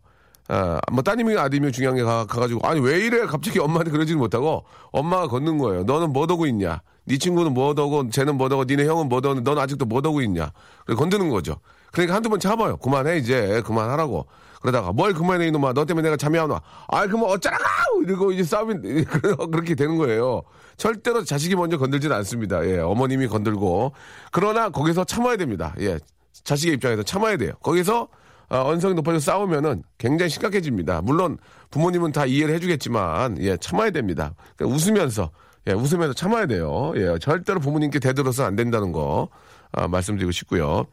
아, 0.49 0.79
뭐, 0.91 1.01
따님이 1.01 1.37
아들이면 1.37 1.71
중요한 1.71 1.95
게 1.95 2.03
가, 2.03 2.25
가가지고, 2.25 2.67
아니, 2.67 2.79
왜 2.79 2.99
이래? 2.99 3.25
갑자기 3.25 3.59
엄마한테 3.59 3.91
그러지는 3.91 4.19
못하고, 4.19 4.65
엄마가 4.91 5.27
걷는 5.27 5.57
거예요. 5.57 5.83
너는 5.83 6.11
뭐더고 6.13 6.45
있냐? 6.47 6.81
네 7.05 7.17
친구는 7.17 7.53
뭐더고, 7.53 8.09
쟤는 8.09 8.35
뭐더고, 8.35 8.65
니네 8.65 8.85
형은 8.85 9.09
뭐더고, 9.09 9.41
넌 9.41 9.57
아직도 9.57 9.85
뭐더고 9.85 10.21
있냐? 10.21 10.51
그래, 10.85 10.95
건드는 10.95 11.29
거죠. 11.29 11.55
그러니까 11.91 12.15
한두 12.15 12.29
번 12.29 12.39
참아요. 12.39 12.77
그만해, 12.77 13.17
이제. 13.17 13.61
그만하라고. 13.65 14.27
그러다가, 14.61 14.91
뭘 14.91 15.13
그만해, 15.13 15.47
이놈아. 15.47 15.73
너 15.73 15.85
때문에 15.85 16.03
내가 16.03 16.17
잠이 16.17 16.37
안 16.37 16.49
와. 16.49 16.61
아이, 16.89 17.07
그럼 17.07 17.23
어쩌라고! 17.23 18.03
이러고 18.03 18.31
이제 18.33 18.43
싸움이, 18.43 18.75
그렇게 19.51 19.75
되는 19.75 19.97
거예요. 19.97 20.43
절대로 20.75 21.23
자식이 21.23 21.55
먼저 21.55 21.77
건들지는 21.77 22.15
않습니다. 22.17 22.65
예, 22.65 22.79
어머님이 22.79 23.27
건들고. 23.27 23.93
그러나 24.31 24.69
거기서 24.69 25.03
참아야 25.03 25.37
됩니다. 25.37 25.75
예, 25.79 25.99
자식의 26.43 26.75
입장에서 26.75 27.03
참아야 27.03 27.37
돼요. 27.37 27.53
거기서 27.61 28.07
어, 28.49 28.57
언성이 28.67 28.93
높아져 28.93 29.19
싸우면은 29.19 29.83
굉장히 29.97 30.29
심각해집니다. 30.29 31.01
물론 31.01 31.37
부모님은 31.71 32.11
다 32.11 32.25
이해를 32.25 32.53
해주겠지만 32.55 33.37
예 33.41 33.57
참아야 33.57 33.91
됩니다. 33.91 34.33
그러니까 34.55 34.75
웃으면서 34.75 35.31
예 35.67 35.73
웃으면서 35.73 36.13
참아야 36.13 36.45
돼요. 36.45 36.93
예 36.95 37.17
절대로 37.19 37.59
부모님께 37.59 37.99
대들어서 37.99 38.43
안 38.45 38.55
된다는 38.55 38.91
거 38.91 39.29
아, 39.71 39.87
말씀드리고 39.87 40.31
싶고요. 40.31 40.85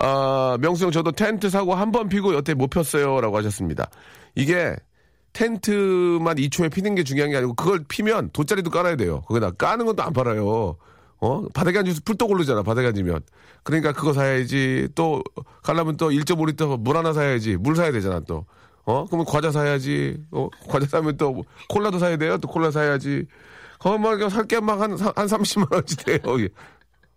아 0.00 0.56
명수 0.60 0.84
형 0.84 0.90
저도 0.90 1.12
텐트 1.12 1.50
사고 1.50 1.74
한 1.74 1.92
번 1.92 2.08
피고 2.08 2.34
여태 2.34 2.54
못 2.54 2.68
폈어요라고 2.70 3.36
하셨습니다. 3.36 3.88
이게 4.34 4.74
텐트만 5.32 6.36
2초에 6.36 6.72
피는 6.72 6.94
게 6.94 7.04
중요한 7.04 7.30
게 7.30 7.36
아니고 7.36 7.54
그걸 7.54 7.84
피면 7.88 8.30
돗자리도 8.32 8.70
깔아야 8.70 8.96
돼요. 8.96 9.22
거기다 9.28 9.50
까는 9.52 9.86
것도 9.86 10.02
안 10.02 10.12
팔아요. 10.12 10.76
어? 11.20 11.46
바닥에 11.52 11.78
앉아서 11.78 12.00
풀떡 12.04 12.30
오르잖아, 12.30 12.62
바닥에 12.62 12.88
앉으면. 12.88 13.20
그러니까 13.62 13.92
그거 13.92 14.12
사야지. 14.12 14.88
또, 14.94 15.22
가려면 15.62 15.96
또 15.96 16.10
1.5리터 16.10 16.78
물 16.80 16.96
하나 16.96 17.12
사야지. 17.12 17.56
물 17.56 17.76
사야 17.76 17.92
되잖아, 17.92 18.20
또. 18.20 18.46
어? 18.84 19.04
그러면 19.06 19.26
과자 19.26 19.50
사야지. 19.50 20.22
어? 20.30 20.48
과자 20.68 20.86
사면 20.86 21.16
또 21.16 21.44
콜라도 21.68 21.98
사야 21.98 22.16
돼요. 22.16 22.38
또 22.38 22.48
콜라 22.48 22.70
사야지. 22.70 23.26
거막 23.78 24.30
살게 24.30 24.60
막 24.60 24.80
한, 24.80 24.92
한 24.92 24.98
30만원씩 24.98 26.04
돼요. 26.04 26.48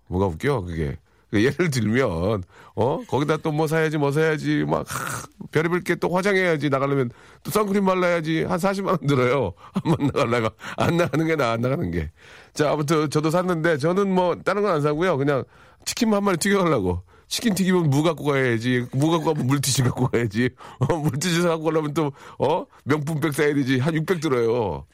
뭐가 0.07 0.27
웃겨, 0.27 0.61
그게. 0.61 0.97
예를 1.41 1.69
들면, 1.71 2.43
어? 2.75 2.99
거기다 3.07 3.37
또 3.37 3.51
뭐 3.51 3.67
사야지, 3.67 3.97
뭐 3.97 4.11
사야지, 4.11 4.65
막, 4.67 4.85
하, 4.87 5.23
별의별 5.51 5.81
게 5.81 5.95
또 5.95 6.09
화장해야지, 6.09 6.69
나가려면 6.69 7.11
또 7.43 7.51
선크림 7.51 7.85
발라야지, 7.85 8.43
한 8.43 8.57
40만원 8.59 9.07
들어요. 9.07 9.53
한번 9.73 10.07
나가려고. 10.13 10.55
안 10.77 10.97
나가는 10.97 11.25
게 11.27 11.35
나아, 11.35 11.51
안 11.53 11.61
나가는 11.61 11.89
게. 11.91 12.11
자, 12.53 12.71
아무튼 12.71 13.09
저도 13.09 13.29
샀는데, 13.29 13.77
저는 13.77 14.13
뭐, 14.13 14.35
다른 14.43 14.61
건 14.61 14.71
안 14.71 14.81
사고요. 14.81 15.17
그냥 15.17 15.43
치킨 15.85 16.13
한 16.13 16.23
마리 16.23 16.37
튀겨가려고. 16.37 17.01
치킨 17.27 17.55
튀기면 17.55 17.89
무 17.89 18.03
갖고 18.03 18.25
가야지. 18.25 18.85
무 18.91 19.09
갖고 19.09 19.33
가면 19.33 19.47
물티슈 19.47 19.83
갖고 19.83 20.07
가야지. 20.07 20.49
어, 20.79 20.95
물티슈 20.97 21.43
갖고 21.47 21.63
가려면 21.63 21.93
또, 21.93 22.11
어? 22.37 22.65
명품백 22.83 23.33
사야 23.33 23.53
되지. 23.55 23.79
한 23.79 23.95
600 23.95 24.19
들어요. 24.21 24.85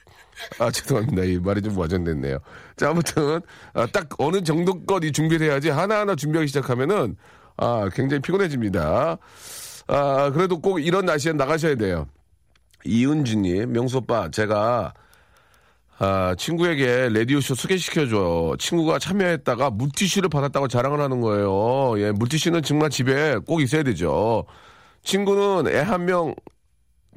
아, 0.59 0.71
죄송합니다. 0.71 1.23
이 1.23 1.37
말이 1.39 1.61
좀 1.61 1.77
와전됐네요. 1.77 2.37
자, 2.77 2.89
아무튼, 2.89 3.41
아, 3.73 3.85
딱 3.87 4.07
어느 4.17 4.41
정도 4.41 4.83
것이 4.85 5.11
준비를 5.11 5.47
해야지 5.47 5.69
하나하나 5.69 6.15
준비하기 6.15 6.47
시작하면은, 6.47 7.15
아, 7.57 7.89
굉장히 7.93 8.21
피곤해집니다. 8.21 9.17
아, 9.87 10.31
그래도 10.31 10.59
꼭 10.59 10.79
이런 10.79 11.05
날씨에 11.05 11.33
나가셔야 11.33 11.75
돼요. 11.75 12.07
이은주님, 12.85 13.73
명수 13.73 13.97
오빠, 13.97 14.29
제가, 14.29 14.93
아, 16.01 16.33
친구에게 16.37 17.09
라디오쇼 17.09 17.55
소개시켜줘. 17.55 18.55
친구가 18.57 18.99
참여했다가 18.99 19.71
물티슈를 19.71 20.29
받았다고 20.29 20.69
자랑을 20.69 21.01
하는 21.01 21.19
거예요. 21.19 21.99
예, 21.99 22.11
물티슈는 22.11 22.61
정말 22.63 22.89
집에 22.89 23.37
꼭 23.45 23.61
있어야 23.61 23.83
되죠. 23.83 24.45
친구는 25.03 25.67
애 25.73 25.79
한 25.81 26.05
명, 26.05 26.33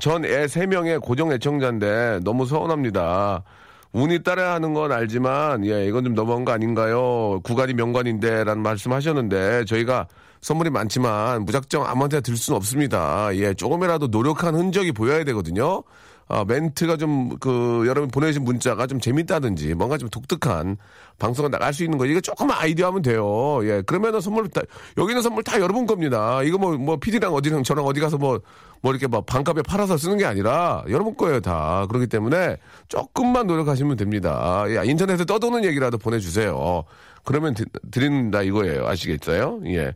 전 0.03 0.25
애 0.25 0.49
세 0.49 0.67
명의 0.67 0.99
고정 0.99 1.31
애청자인데 1.31 2.21
너무 2.25 2.45
서운합니다. 2.45 3.45
운이 3.93 4.25
따라야 4.25 4.55
하는 4.55 4.75
건 4.75 4.91
알지만, 4.91 5.65
예, 5.67 5.87
이건 5.87 6.03
좀 6.03 6.15
너무한 6.15 6.45
거 6.45 6.51
아닌가요? 6.51 7.39
구간이 7.45 7.75
명관인데, 7.75 8.43
라는 8.43 8.63
말씀 8.65 8.93
하셨는데, 8.93 9.65
저희가 9.67 10.09
선물이 10.41 10.71
많지만, 10.71 11.45
무작정 11.45 11.87
아무한테 11.87 12.21
들 12.21 12.37
수는 12.37 12.57
없습니다. 12.57 13.29
예, 13.37 13.55
조금이라도 13.55 14.09
노력한 14.09 14.57
흔적이 14.57 14.91
보여야 14.91 15.23
되거든요. 15.23 15.85
아, 16.29 16.45
멘트가 16.45 16.97
좀, 16.97 17.37
그, 17.39 17.85
여러분 17.87 18.11
보내신 18.11 18.45
문자가 18.45 18.87
좀 18.87 19.01
재밌다든지, 19.01 19.75
뭔가 19.75 19.99
좀 19.99 20.09
독특한 20.09 20.77
방송에 21.19 21.49
나갈 21.49 21.75
수 21.75 21.85
있는 21.85 21.99
거, 21.99 22.07
이거 22.07 22.21
조금만 22.21 22.57
아이디어 22.59 22.87
하면 22.87 23.03
돼요. 23.03 23.61
예, 23.65 23.83
그러면은 23.83 24.21
선물 24.21 24.49
다, 24.49 24.63
여기는 24.97 25.21
선물 25.21 25.45
다 25.45 25.61
여러분 25.61 25.87
겁니다. 25.87 26.43
이거 26.43 26.59
뭐, 26.59 26.77
뭐, 26.77 26.97
PD랑 26.97 27.35
어디랑 27.35 27.63
저랑 27.65 27.85
어디 27.85 28.01
가서 28.01 28.17
뭐, 28.17 28.41
뭐 28.81 28.93
이렇게 28.93 29.07
막 29.07 29.27
반값에 29.27 29.63
팔아서 29.63 29.97
쓰는 29.97 30.17
게 30.19 30.25
아니라 30.25 30.85
여러분 30.89 31.17
거예요, 31.17 31.41
다. 31.41 31.87
그렇기 31.89 32.07
때문에 32.07 32.57
조금만 32.89 33.47
노력하시면 33.47 33.97
됩니다. 33.97 34.65
예, 34.69 34.83
인터넷에 34.89 35.25
떠도는 35.25 35.65
얘기라도 35.65 35.99
보내주세요. 35.99 36.85
그러면 37.25 37.55
드, 37.55 37.65
드린다 37.91 38.43
이거예요. 38.43 38.87
아시겠어요? 38.87 39.61
예. 39.67 39.93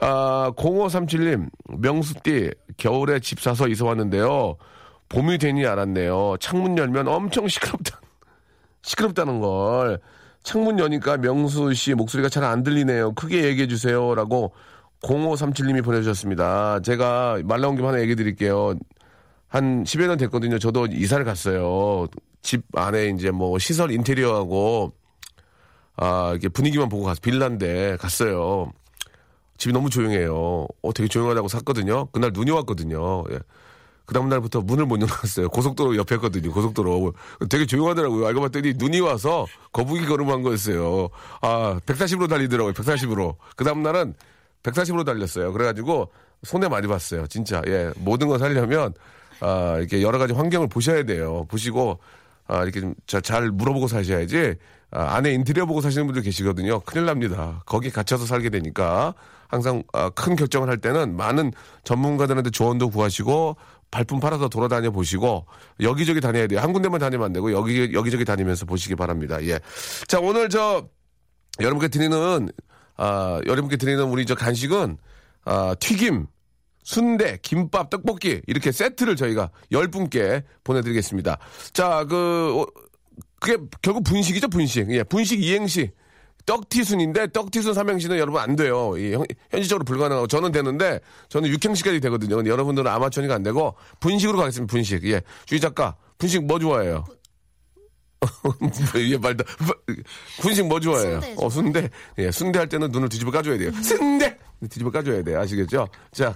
아, 0.00 0.52
0537님, 0.56 1.50
명수띠, 1.78 2.50
겨울에 2.76 3.20
집 3.20 3.40
사서 3.40 3.68
이사 3.68 3.84
왔는데요. 3.84 4.56
봄이 5.14 5.38
되니 5.38 5.64
알았네요. 5.66 6.36
창문 6.40 6.76
열면 6.76 7.06
엄청 7.08 7.46
시끄럽다. 7.48 8.00
시끄럽다는 8.82 9.40
걸. 9.40 10.00
창문 10.42 10.78
여니까 10.78 11.16
명수 11.16 11.72
씨 11.74 11.94
목소리가 11.94 12.28
잘 12.28 12.44
안 12.44 12.62
들리네요. 12.62 13.12
크게 13.14 13.44
얘기해 13.44 13.66
주세요. 13.68 14.14
라고 14.14 14.52
0537님이 15.02 15.84
보내주셨습니다. 15.84 16.80
제가 16.80 17.38
말 17.44 17.60
나온 17.60 17.76
김에 17.76 17.86
하나 17.86 18.00
얘기 18.00 18.14
드릴게요. 18.16 18.74
한 19.48 19.84
10여 19.84 20.08
년 20.08 20.18
됐거든요. 20.18 20.58
저도 20.58 20.86
이사를 20.86 21.24
갔어요. 21.24 22.06
집 22.42 22.62
안에 22.74 23.08
이제 23.08 23.30
뭐 23.30 23.58
시설 23.58 23.90
인테리어하고 23.92 24.92
아, 25.96 26.30
이렇게 26.32 26.48
분위기만 26.48 26.88
보고 26.88 27.04
가서 27.04 27.20
빌라인데 27.22 27.96
갔어요. 27.98 28.72
집이 29.58 29.72
너무 29.72 29.88
조용해요. 29.88 30.66
어, 30.82 30.92
되게 30.92 31.08
조용하다고 31.08 31.46
샀거든요. 31.48 32.06
그날 32.06 32.32
눈이 32.34 32.50
왔거든요. 32.50 33.24
예. 33.30 33.38
그 34.06 34.14
다음날부터 34.14 34.60
문을 34.60 34.86
못 34.86 35.00
열었어요. 35.00 35.48
고속도로 35.48 35.96
옆에 35.96 36.16
했거든요. 36.16 36.52
고속도로. 36.52 37.14
되게 37.48 37.64
조용하더라고요. 37.66 38.26
알고 38.26 38.40
봤더니 38.42 38.74
눈이 38.76 39.00
와서 39.00 39.46
거북이 39.72 40.06
걸음한 40.06 40.42
거였어요. 40.42 41.08
아, 41.40 41.80
140으로 41.86 42.28
달리더라고요. 42.28 42.74
140으로. 42.74 43.36
그 43.56 43.64
다음날은 43.64 44.14
140으로 44.62 45.04
달렸어요. 45.06 45.52
그래가지고 45.52 46.10
손해 46.42 46.68
많이 46.68 46.86
봤어요. 46.86 47.26
진짜. 47.26 47.62
예. 47.66 47.90
모든 47.96 48.28
걸 48.28 48.38
살려면, 48.38 48.92
아, 49.40 49.76
이렇게 49.78 50.02
여러 50.02 50.18
가지 50.18 50.34
환경을 50.34 50.68
보셔야 50.68 51.04
돼요. 51.04 51.46
보시고, 51.48 51.98
아, 52.46 52.62
이렇게 52.62 52.80
좀 53.06 53.22
잘 53.22 53.50
물어보고 53.50 53.88
사셔야지, 53.88 54.54
아, 54.90 55.16
안에 55.16 55.32
인테리어 55.32 55.64
보고 55.66 55.80
사시는 55.80 56.06
분들 56.06 56.22
계시거든요. 56.22 56.80
큰일 56.80 57.06
납니다. 57.06 57.62
거기 57.66 57.90
갇혀서 57.90 58.26
살게 58.26 58.50
되니까 58.50 59.14
항상 59.48 59.82
아, 59.92 60.10
큰 60.10 60.36
결정을 60.36 60.68
할 60.68 60.78
때는 60.78 61.16
많은 61.16 61.52
전문가들한테 61.84 62.50
조언도 62.50 62.90
구하시고 62.90 63.56
발품 63.94 64.18
팔아서 64.18 64.48
돌아다녀 64.48 64.90
보시고 64.90 65.46
여기저기 65.80 66.20
다녀야 66.20 66.48
돼요. 66.48 66.58
한 66.58 66.72
군데만 66.72 66.98
다니면 66.98 67.26
안 67.26 67.32
되고 67.32 67.52
여기 67.52 67.92
여기저기 67.92 68.24
다니면서 68.24 68.66
보시기 68.66 68.96
바랍니다. 68.96 69.40
예. 69.44 69.60
자 70.08 70.18
오늘 70.18 70.48
저 70.48 70.88
여러분께 71.60 71.86
드리는 71.86 72.48
아 72.96 73.40
여러분께 73.46 73.76
드리는 73.76 74.02
우리 74.02 74.26
저 74.26 74.34
간식은 74.34 74.98
아 75.44 75.76
튀김 75.78 76.26
순대, 76.82 77.38
김밥, 77.40 77.88
떡볶이 77.88 78.42
이렇게 78.48 78.72
세트를 78.72 79.14
저희가 79.14 79.50
열 79.70 79.88
분께 79.88 80.42
보내드리겠습니다. 80.64 81.38
자, 81.72 82.04
그 82.04 82.60
어, 82.60 82.66
그게 83.40 83.56
결국 83.80 84.02
분식이죠, 84.02 84.48
분식. 84.48 84.90
예, 84.90 85.04
분식 85.04 85.40
이행시. 85.40 85.92
떡티순인데 86.46 87.28
떡티순 87.28 87.74
삼행시는 87.74 88.18
여러분 88.18 88.40
안 88.40 88.54
돼요. 88.56 88.96
이 88.98 89.12
현- 89.14 89.24
현실적으로 89.50 89.84
불가능하고 89.84 90.26
저는 90.26 90.52
되는데 90.52 91.00
저는 91.28 91.48
육행시까지 91.50 92.00
되거든요. 92.00 92.36
근데 92.36 92.50
여러분들은 92.50 92.90
아마추어니까 92.90 93.34
안 93.34 93.42
되고 93.42 93.74
분식으로 94.00 94.38
가겠습니다. 94.38 94.70
분식. 94.70 95.04
예, 95.06 95.22
주희 95.46 95.60
작가 95.60 95.96
분식 96.18 96.44
뭐 96.44 96.58
좋아해요? 96.58 97.04
예, 98.96 99.16
말다. 99.18 99.44
분식 100.40 100.66
뭐 100.66 100.80
좋아해요? 100.80 101.20
순대죠. 101.20 101.44
어, 101.44 101.50
순대. 101.50 101.90
예, 102.18 102.30
순대 102.30 102.58
할 102.58 102.68
때는 102.68 102.90
눈을 102.90 103.08
뒤집어 103.08 103.30
까줘야 103.30 103.58
돼요. 103.58 103.70
순대! 103.82 104.38
뒤집어 104.70 104.90
까줘야 104.90 105.22
돼요. 105.22 105.40
아시겠죠? 105.40 105.86
자, 106.12 106.34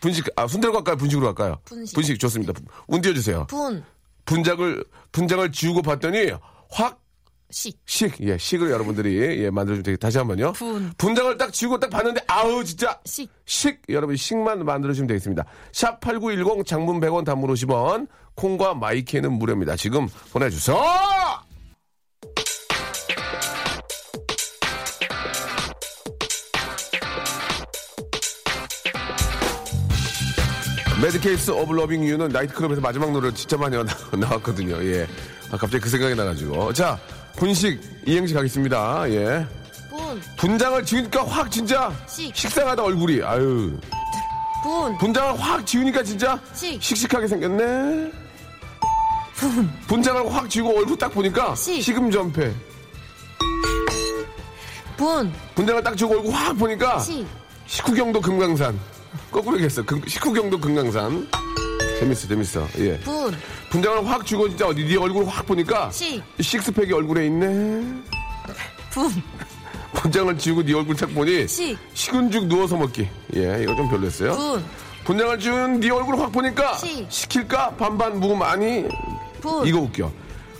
분식, 0.00 0.26
아, 0.34 0.48
순대로 0.48 0.72
갈까요? 0.72 0.96
분식으로 0.96 1.26
갈까요? 1.32 1.58
분식. 1.66 2.18
좋습니다. 2.18 2.52
운 2.88 3.00
띄워주세요. 3.00 3.46
분, 3.46 3.84
분장을, 4.24 4.84
분장을 5.12 5.52
지우고 5.52 5.82
봤더니 5.82 6.32
확 6.68 6.99
식, 7.50 7.78
식, 7.84 8.14
예, 8.20 8.38
식을 8.38 8.70
여러분들이, 8.70 9.42
예, 9.42 9.50
만들어주면 9.50 9.82
되겠 9.82 9.98
다시 10.00 10.18
한 10.18 10.28
번요. 10.28 10.52
분. 10.52 10.92
분장을 10.96 11.36
딱 11.36 11.52
지우고 11.52 11.78
딱 11.80 11.90
봤는데, 11.90 12.22
아우, 12.28 12.62
진짜. 12.64 12.98
식. 13.04 13.30
식, 13.44 13.82
여러분, 13.88 14.16
식만 14.16 14.64
만들어주시면 14.64 15.08
되겠습니다. 15.08 15.44
샵 15.72 16.00
8910 16.00 16.64
장문 16.66 17.00
100원 17.00 17.24
단문 17.24 17.52
50원, 17.52 18.08
콩과 18.36 18.74
마이케이는 18.74 19.32
무료입니다. 19.32 19.76
지금 19.76 20.08
보내주세요! 20.32 20.76
Bad 31.02 31.23
case 31.23 31.50
of 31.52 31.72
loving 31.72 32.04
you는 32.06 32.28
나이트클럽에서 32.28 32.82
마지막 32.82 33.10
노래 33.10 33.32
진짜 33.32 33.56
많이 33.56 33.74
나, 33.74 33.84
나왔거든요. 34.16 34.84
예. 34.84 35.06
아, 35.50 35.56
갑자기 35.56 35.80
그 35.80 35.88
생각이 35.88 36.14
나가지고. 36.14 36.74
자, 36.74 36.98
분식 37.40 37.80
이행시 38.06 38.34
가겠습니다. 38.34 39.10
예. 39.12 39.46
분, 39.88 40.20
분장을 40.36 40.84
지우니까 40.84 41.26
확 41.26 41.50
진짜 41.50 41.90
식. 42.06 42.36
식상하다 42.36 42.82
얼굴이. 42.82 43.22
아유. 43.22 43.72
분, 44.62 44.98
분장을 44.98 45.40
확 45.40 45.66
지우니까 45.66 46.02
진짜 46.02 46.38
식. 46.54 46.80
씩씩하게 46.82 47.26
생겼네. 47.26 48.12
분장을 49.88 50.34
확 50.34 50.50
지우고 50.50 50.76
얼굴 50.80 50.98
딱 50.98 51.08
보니까 51.14 51.54
식. 51.54 51.82
식음전패. 51.82 52.52
분, 54.98 55.32
분장을 55.54 55.82
딱 55.82 55.96
지우고 55.96 56.16
얼굴 56.16 56.34
확 56.34 56.52
보니까 56.58 56.98
식, 57.00 57.26
식후경도 57.66 58.20
금강산. 58.20 58.78
거꾸로 59.30 59.56
얘기했어. 59.56 59.82
금- 59.82 60.06
식후경도 60.06 60.60
금강산. 60.60 61.26
재밌어, 62.00 62.28
재밌어. 62.28 62.68
예. 62.80 62.98
분, 63.00 63.34
분장을 63.70 64.06
확 64.08 64.26
주고 64.26 64.48
진짜 64.48 64.66
어디 64.66 64.84
네 64.84 64.96
얼굴 64.96 65.24
확 65.26 65.46
보니까 65.46 65.90
식. 65.92 66.20
식스팩이 66.40 66.92
얼굴에 66.92 67.26
있네. 67.26 67.46
분, 68.90 69.22
분장을 69.94 70.36
지우고 70.38 70.64
네 70.64 70.74
얼굴 70.74 70.96
딱 70.96 71.06
보니 71.14 71.46
식. 71.46 71.78
식은죽 71.94 72.46
누워서 72.46 72.76
먹기. 72.76 73.08
예, 73.36 73.62
이거 73.62 73.74
좀 73.76 73.88
별로였어요. 73.88 74.32
분, 74.34 74.64
분장을 75.04 75.38
지운 75.38 75.78
네 75.78 75.88
얼굴 75.90 76.18
확 76.18 76.32
보니까 76.32 76.76
식. 76.78 77.06
시킬까 77.08 77.70
반반 77.76 78.18
묵음 78.18 78.42
아니 78.42 78.84
분, 79.40 79.64
이거 79.66 79.78
웃겨. 79.78 80.10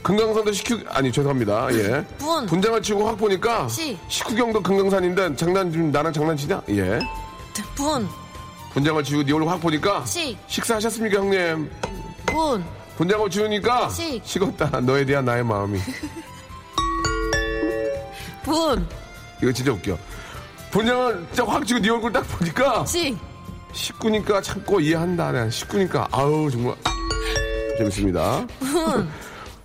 금강산도 0.02 0.52
식후 0.52 0.81
아니 0.88 1.11
죄송합니다. 1.11 1.69
예. 1.75 2.05
분. 2.17 2.47
분장을 2.47 2.81
지우고 2.81 3.09
확 3.09 3.19
보니까 3.19 3.69
식. 3.69 3.99
식후경도 4.09 4.62
금강산인데 4.62 5.35
장난 5.35 5.73
좀 5.73 5.90
나랑 5.90 6.12
장난치냐? 6.12 6.62
예. 6.71 7.00
분, 7.75 8.09
분장을 8.73 9.02
지우고 9.02 9.25
네 9.25 9.33
얼굴 9.33 9.49
확 9.52 9.61
보니까 9.61 10.07
식. 10.07 10.38
식사하셨습니까 10.47 11.19
형님? 11.19 11.71
분, 12.26 12.64
분장을 13.00 13.30
지우니까 13.30 13.88
식. 13.88 14.21
식었다. 14.23 14.78
너에 14.80 15.07
대한 15.07 15.25
나의 15.25 15.42
마음이. 15.42 15.78
분, 18.42 18.87
이거 19.42 19.50
진짜 19.50 19.73
웃겨. 19.73 19.97
분장을 20.71 21.26
진짜 21.33 21.50
확 21.50 21.66
지고 21.66 21.80
네 21.80 21.88
얼굴 21.88 22.12
딱 22.12 22.21
보니까 22.28 22.85
식, 22.85 23.16
식구니까 23.73 24.42
참고 24.42 24.80
이해한다. 24.80 25.33
네, 25.33 25.49
식구니까 25.49 26.09
아우 26.11 26.50
정말 26.50 26.75
재밌습니다. 27.78 28.47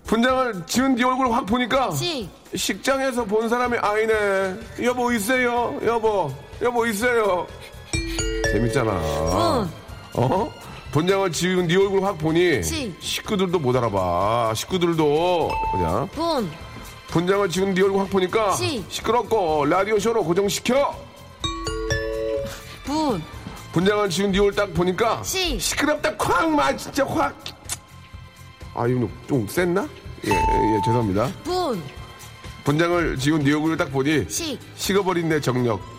분장을 0.08 0.65
지은 0.65 0.95
네 0.95 1.04
얼굴 1.04 1.30
확 1.30 1.45
보니까 1.45 1.91
식, 1.91 2.30
식장에서 2.56 3.26
본 3.26 3.50
사람이 3.50 3.78
아니네. 3.80 4.56
여보 4.84 5.12
있어요. 5.12 5.78
여보 5.84 6.34
여보 6.62 6.86
있어요. 6.86 7.45
재밌잖아. 8.54 8.91
분, 8.93 9.69
어? 10.13 10.50
분장을 10.96 11.30
지은 11.30 11.68
네 11.68 11.76
얼굴 11.76 12.02
확 12.06 12.18
보니 12.18 12.64
식. 12.64 12.96
식구들도 13.02 13.60
못 13.60 13.76
알아봐. 13.76 14.54
식구들도 14.56 15.52
그냥 15.74 16.08
분, 16.08 16.50
분장을 17.10 17.50
지은 17.50 17.74
네 17.74 17.82
얼굴 17.82 18.00
확 18.00 18.10
보니까 18.10 18.54
식. 18.54 18.86
시끄럽고 18.88 19.66
라디오 19.66 20.00
쇼로 20.00 20.24
고정시켜. 20.24 20.96
분, 22.86 23.22
분장을 23.74 24.10
지은 24.10 24.32
네 24.32 24.40
얼굴 24.40 24.56
딱 24.56 24.74
보니까 24.74 25.22
식. 25.22 25.60
시끄럽다 25.60 26.16
쾅 26.16 26.56
마 26.56 26.74
진짜 26.74 27.06
확. 27.06 27.36
아 28.74 28.88
이거 28.88 29.06
좀 29.28 29.46
셌나? 29.50 29.86
예, 30.26 30.30
예 30.32 30.82
죄송합니다. 30.86 31.30
분, 31.44 31.84
분장을 32.64 33.18
지은 33.18 33.44
네 33.44 33.52
얼굴을 33.52 33.76
딱 33.76 33.92
보니 33.92 34.30
식, 34.30 34.58
식어버린 34.78 35.28
내 35.28 35.42
정력. 35.42 35.95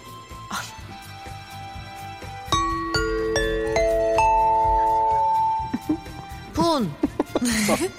분, 6.77 6.93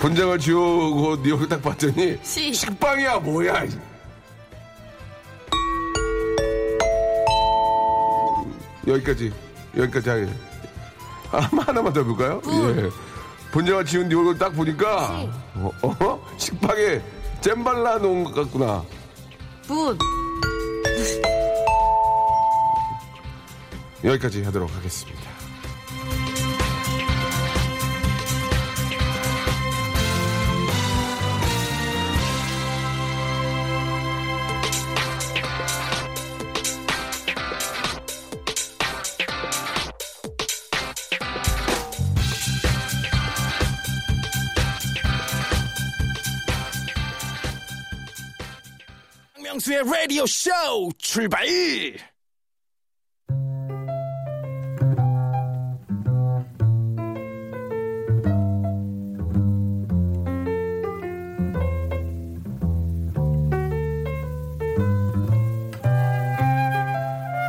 분장을 0.00 0.38
지우고 0.40 1.22
네 1.22 1.30
얼굴 1.30 1.48
딱 1.48 1.62
봤더니 1.62 2.18
식. 2.24 2.52
식빵이야 2.52 3.20
뭐야? 3.20 3.64
여기까지 8.88 9.32
여기까지 9.76 10.10
하게. 10.10 10.28
아, 11.30 11.38
하나만 11.38 11.92
더 11.92 12.00
해볼까요? 12.00 12.42
예. 12.46 12.90
분장을 13.52 13.84
지은 13.84 14.08
네 14.08 14.16
얼굴 14.16 14.36
딱 14.36 14.50
보니까 14.50 15.28
어, 15.54 15.70
어? 15.82 16.26
식빵에 16.36 17.00
잼 17.40 17.62
발라 17.62 17.98
놓은 17.98 18.24
것 18.24 18.34
같구나. 18.34 18.84
분, 19.68 19.96
여기까지 24.04 24.42
하도록 24.42 24.68
하겠습니다. 24.74 25.31
박명수의 49.62 49.82
라디오 49.84 50.26
쇼 50.26 50.50
출발! 50.98 51.46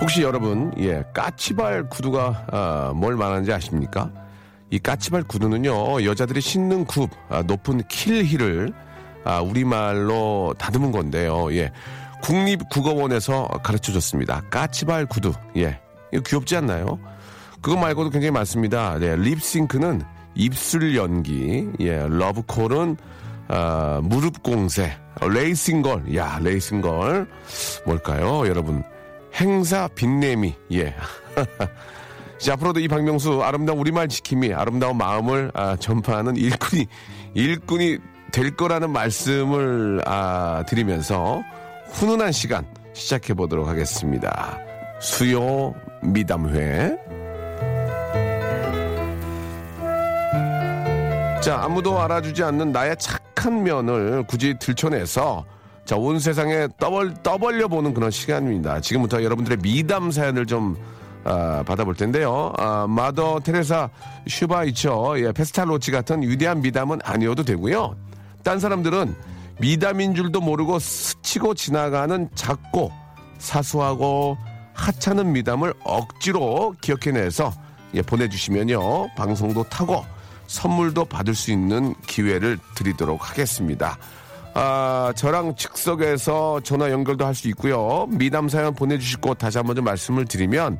혹시 0.02 0.22
여러분, 0.22 0.72
예, 0.78 1.04
까치발 1.14 1.90
구두가 1.90 2.48
아, 2.52 2.94
뭘 2.96 3.16
말하는지 3.16 3.52
아십니까? 3.52 4.12
이 4.70 4.78
까치발 4.80 5.24
구두는요, 5.24 6.04
여자들이 6.04 6.42
신는 6.42 6.86
굽, 6.86 7.10
아, 7.30 7.42
높은 7.42 7.82
킬힐을 7.88 8.74
아, 9.26 9.40
우리말로 9.42 10.54
다듬은 10.58 10.92
건데요. 10.92 11.54
예. 11.54 11.72
국립국어원에서 12.24 13.48
가르쳐 13.64 13.92
줬습니다. 13.92 14.42
까치발 14.50 15.06
구두. 15.08 15.34
예. 15.58 15.80
이거 16.14 16.24
귀엽지 16.26 16.56
않나요? 16.56 16.98
그거 17.62 17.78
말고도 17.78 18.10
굉장히 18.10 18.32
많습니다. 18.32 18.98
네, 18.98 19.16
립싱크는 19.16 20.02
입술 20.36 20.96
연기, 20.96 21.68
예, 21.80 22.06
러브콜은 22.10 22.98
아, 23.50 24.00
무릎 24.04 24.42
공세, 24.42 24.98
레이싱걸, 25.22 26.16
야, 26.16 26.40
레이싱걸 26.42 27.28
뭘까요, 27.86 28.48
여러분? 28.48 28.84
행사 29.36 29.88
빛내미, 29.90 30.56
예. 30.72 30.96
자, 32.40 32.54
앞으로도 32.54 32.80
이 32.80 32.88
박명수 32.88 33.44
아름다운 33.44 33.80
우리말 33.80 34.08
지킴이 34.08 34.54
아름다운 34.54 34.98
마음을 34.98 35.52
아, 35.54 35.76
전파하는 35.76 36.36
일꾼이 36.36 36.88
일꾼이 37.34 37.98
될 38.32 38.56
거라는 38.56 38.90
말씀을 38.92 40.02
아, 40.06 40.64
드리면서 40.68 41.44
훈훈한 41.94 42.32
시간 42.32 42.66
시작해 42.94 43.34
보도록 43.34 43.68
하겠습니다. 43.68 44.60
수요 45.00 45.74
미담회. 46.02 46.98
자, 51.42 51.62
아무도 51.62 52.00
알아주지 52.00 52.44
않는 52.44 52.72
나의 52.72 52.96
착한 53.00 53.64
면을 53.64 54.24
굳이 54.28 54.56
들춰내서 54.60 55.46
자, 55.86 55.98
온 55.98 56.20
세상에 56.20 56.68
떠벌, 56.80 57.14
떠벌려 57.22 57.68
보는 57.68 57.94
그런 57.94 58.10
시간입니다. 58.10 58.80
지금부터 58.80 59.22
여러분들의 59.24 59.58
미담 59.62 60.12
사연을 60.12 60.46
좀 60.46 60.78
아, 61.26 61.64
받아볼 61.66 61.96
텐데요. 61.96 62.52
아, 62.58 62.86
마더 62.88 63.42
테레사 63.42 63.90
슈바이처, 64.28 65.16
예, 65.18 65.32
페스탈로치 65.32 65.92
같은 65.92 66.22
위대한 66.22 66.62
미담은 66.62 67.00
아니어도 67.04 67.44
되고요. 67.44 67.96
딴 68.44 68.60
사람들은 68.60 69.16
미담인 69.60 70.16
줄도 70.16 70.42
모르고 70.42 70.80
스치고 70.80 71.54
지나가는 71.54 72.30
작고 72.36 72.92
사소하고 73.38 74.38
하찮은 74.74 75.32
미담을 75.34 75.74
억지로 75.84 76.76
기억해내서 76.82 77.54
예, 77.96 78.02
보내주시면요. 78.02 79.10
방송도 79.16 79.64
타고 79.66 80.04
선물도 80.48 81.06
받을 81.06 81.36
수 81.36 81.52
있는 81.52 81.94
기회를 82.08 82.58
드리도록 82.76 83.30
하겠습니다. 83.30 83.98
아, 84.56 85.14
저랑 85.16 85.56
즉석에서 85.56 86.62
전화 86.62 86.92
연결도 86.92 87.26
할 87.26 87.34
수 87.34 87.48
있고요. 87.50 88.08
미담 88.10 88.50
사연 88.50 88.74
보내주실 88.74 89.22
곳 89.22 89.38
다시 89.38 89.58
한번 89.58 89.76
좀 89.76 89.86
말씀을 89.86 90.26
드리면 90.26 90.80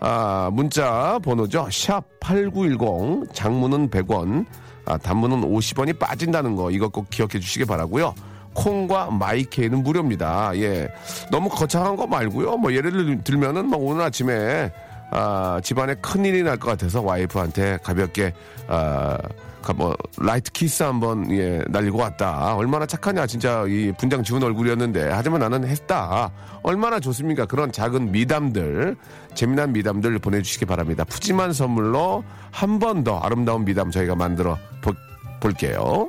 아, 0.00 0.50
문자 0.52 1.18
번호죠. 1.22 1.68
샵 1.70 2.02
8910 2.20 3.34
장문은 3.34 3.90
100원 3.90 4.46
아, 4.90 4.96
단문은 4.98 5.42
50원이 5.42 5.98
빠진다는 5.98 6.56
거 6.56 6.70
이거 6.70 6.88
꼭 6.88 7.08
기억해 7.10 7.38
주시기 7.38 7.64
바라고요. 7.64 8.12
콩과 8.54 9.10
마이케이는 9.12 9.84
무료입니다. 9.84 10.50
예. 10.56 10.88
너무 11.30 11.48
거창한 11.48 11.94
거 11.94 12.06
말고요. 12.08 12.56
뭐 12.56 12.74
예를 12.74 13.22
들면은 13.22 13.66
뭐 13.66 13.78
오늘 13.78 14.02
아침에 14.02 14.72
아, 15.12 15.60
집안에 15.62 15.94
큰 16.00 16.24
일이 16.24 16.42
날 16.42 16.56
것 16.58 16.70
같아서 16.70 17.00
와이프한테 17.02 17.78
가볍게 17.82 18.32
아, 18.68 19.16
가- 19.16 19.28
뭐 19.76 19.94
light 20.18 20.50
키스 20.52 20.82
한번 20.82 21.30
예, 21.30 21.62
날리고 21.68 21.98
왔다. 21.98 22.54
얼마나 22.56 22.86
착하냐 22.86 23.26
진짜 23.26 23.64
이 23.68 23.92
분장 23.98 24.22
지운 24.22 24.42
얼굴이었는데 24.42 25.10
하지만 25.12 25.40
나는 25.40 25.66
했다. 25.66 26.30
얼마나 26.62 26.98
좋습니까? 27.00 27.46
그런 27.46 27.70
작은 27.70 28.10
미담들 28.12 28.96
재미난 29.34 29.72
미담들 29.72 30.18
보내주시기 30.18 30.64
바랍니다. 30.66 31.04
푸짐한 31.04 31.52
선물로 31.52 32.24
한 32.50 32.78
번 32.78 33.04
더 33.04 33.18
아름다운 33.20 33.64
미담 33.64 33.90
저희가 33.90 34.14
만들어 34.14 34.56
보- 34.82 34.92
볼게요. 35.40 36.08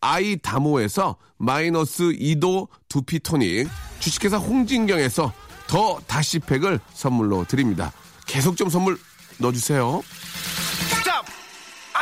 아이다모에서 0.00 1.16
마이너스 1.38 2.04
2도 2.04 2.68
두피 2.88 3.20
토닉, 3.20 3.68
주식회사 4.00 4.36
홍진경에서 4.38 5.32
더 5.66 6.00
다시팩을 6.06 6.80
선물로 6.92 7.44
드립니다. 7.44 7.92
계속 8.26 8.56
좀 8.56 8.68
선물 8.68 8.98
넣어주세요. 9.38 10.02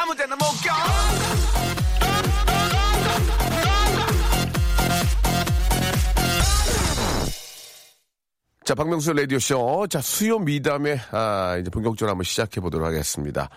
아무데나 0.08 0.36
못 0.36 0.44
껴. 0.64 0.72
자, 8.64 8.74
박명수 8.74 9.12
라디오쇼. 9.12 9.86
자, 9.88 10.00
수요 10.00 10.38
미담에, 10.38 11.00
아, 11.10 11.56
이제 11.60 11.70
본격적으로 11.70 12.10
한번 12.10 12.24
시작해 12.24 12.60
보도록 12.60 12.86
하겠습니다. 12.86 13.48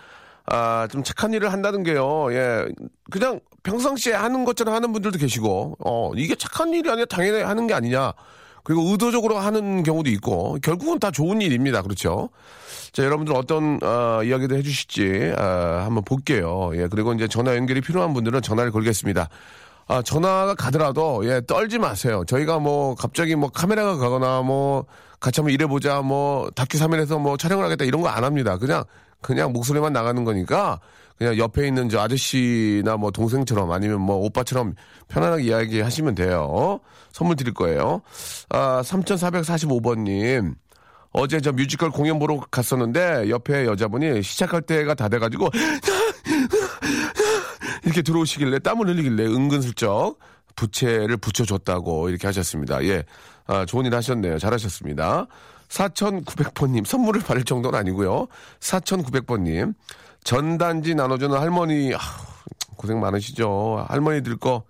아, 0.46 0.88
좀 0.90 1.02
착한 1.02 1.32
일을 1.32 1.52
한다는 1.52 1.82
게요, 1.82 2.32
예. 2.32 2.66
그냥 3.10 3.40
평상시에 3.62 4.12
하는 4.14 4.44
것처럼 4.44 4.74
하는 4.74 4.92
분들도 4.92 5.18
계시고, 5.18 5.76
어, 5.84 6.12
이게 6.16 6.34
착한 6.34 6.72
일이 6.72 6.88
아니라 6.90 7.06
당연히 7.06 7.42
하는 7.42 7.66
게 7.66 7.74
아니냐. 7.74 8.12
그리고 8.64 8.82
의도적으로 8.90 9.38
하는 9.38 9.82
경우도 9.82 10.10
있고, 10.10 10.58
결국은 10.62 10.98
다 10.98 11.10
좋은 11.10 11.40
일입니다. 11.40 11.82
그렇죠? 11.82 12.28
자, 12.92 13.04
여러분들 13.04 13.34
어떤, 13.34 13.78
어, 13.82 14.20
이야기도 14.24 14.56
해주실지, 14.56 15.32
아, 15.36 15.82
한번 15.84 16.04
볼게요. 16.04 16.70
예. 16.74 16.86
그리고 16.88 17.12
이제 17.12 17.26
전화 17.26 17.56
연결이 17.56 17.80
필요한 17.80 18.12
분들은 18.14 18.42
전화를 18.42 18.70
걸겠습니다. 18.70 19.28
아, 19.88 20.02
전화가 20.02 20.54
가더라도, 20.54 21.22
예, 21.28 21.40
떨지 21.46 21.78
마세요. 21.78 22.22
저희가 22.26 22.58
뭐, 22.60 22.94
갑자기 22.94 23.34
뭐, 23.34 23.48
카메라가 23.50 23.96
가거나, 23.96 24.42
뭐, 24.42 24.84
같이 25.18 25.40
한번 25.40 25.52
일해보자, 25.54 26.02
뭐, 26.02 26.50
다큐 26.54 26.78
3일에서 26.78 27.18
뭐, 27.20 27.36
촬영을 27.36 27.64
하겠다, 27.64 27.84
이런 27.84 28.00
거 28.00 28.08
안 28.08 28.22
합니다. 28.24 28.58
그냥, 28.58 28.84
그냥 29.20 29.52
목소리만 29.52 29.92
나가는 29.92 30.22
거니까, 30.24 30.78
그냥 31.22 31.38
옆에 31.38 31.68
있는 31.68 31.88
저 31.88 32.00
아저씨나 32.00 32.96
뭐, 32.96 33.12
동생처럼, 33.12 33.70
아니면 33.70 34.00
뭐, 34.00 34.16
오빠처럼 34.16 34.74
편안하게 35.06 35.44
이야기 35.44 35.80
하시면 35.80 36.16
돼요. 36.16 36.80
선물 37.12 37.36
드릴 37.36 37.54
거예요. 37.54 38.02
아, 38.48 38.82
3445번님. 38.84 40.56
어제 41.12 41.40
저 41.40 41.52
뮤지컬 41.52 41.90
공연 41.90 42.18
보러 42.18 42.40
갔었는데, 42.50 43.28
옆에 43.28 43.66
여자분이 43.66 44.24
시작할 44.24 44.62
때가 44.62 44.94
다 44.94 45.08
돼가지고, 45.08 45.48
이렇게 47.84 48.02
들어오시길래 48.02 48.58
땀을 48.58 48.88
흘리길래 48.88 49.24
은근슬쩍 49.26 50.18
부채를 50.56 51.18
붙여줬다고 51.18 52.08
이렇게 52.08 52.26
하셨습니다. 52.26 52.84
예. 52.84 53.04
아, 53.46 53.64
좋은 53.64 53.86
일 53.86 53.94
하셨네요. 53.94 54.40
잘하셨습니다. 54.40 55.28
4,900번님, 55.68 56.84
선물을 56.84 57.22
받을 57.22 57.44
정도는 57.44 57.78
아니고요. 57.78 58.26
4,900번님, 58.60 59.74
전단지 60.24 60.94
나눠주는 60.94 61.36
할머니, 61.38 61.94
아, 61.94 61.98
고생 62.76 63.00
많으시죠. 63.00 63.84
할머니들 63.88 64.36
거 64.36 64.64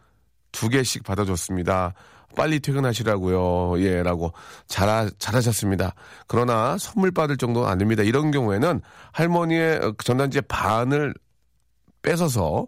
두 0.52 0.68
개씩 0.68 1.02
받아줬습니다. 1.02 1.94
빨리 2.36 2.60
퇴근하시라고요. 2.60 3.80
예, 3.82 4.02
라고 4.02 4.32
잘하, 4.66 5.08
잘하셨습니다. 5.18 5.94
그러나 6.26 6.78
선물 6.78 7.10
받을 7.10 7.36
정도는 7.36 7.68
아닙니다. 7.68 8.02
이런 8.02 8.30
경우에는 8.30 8.80
할머니의 9.12 9.76
어, 9.78 9.94
전단지의 10.02 10.42
반을 10.48 11.14
뺏어서 12.02 12.66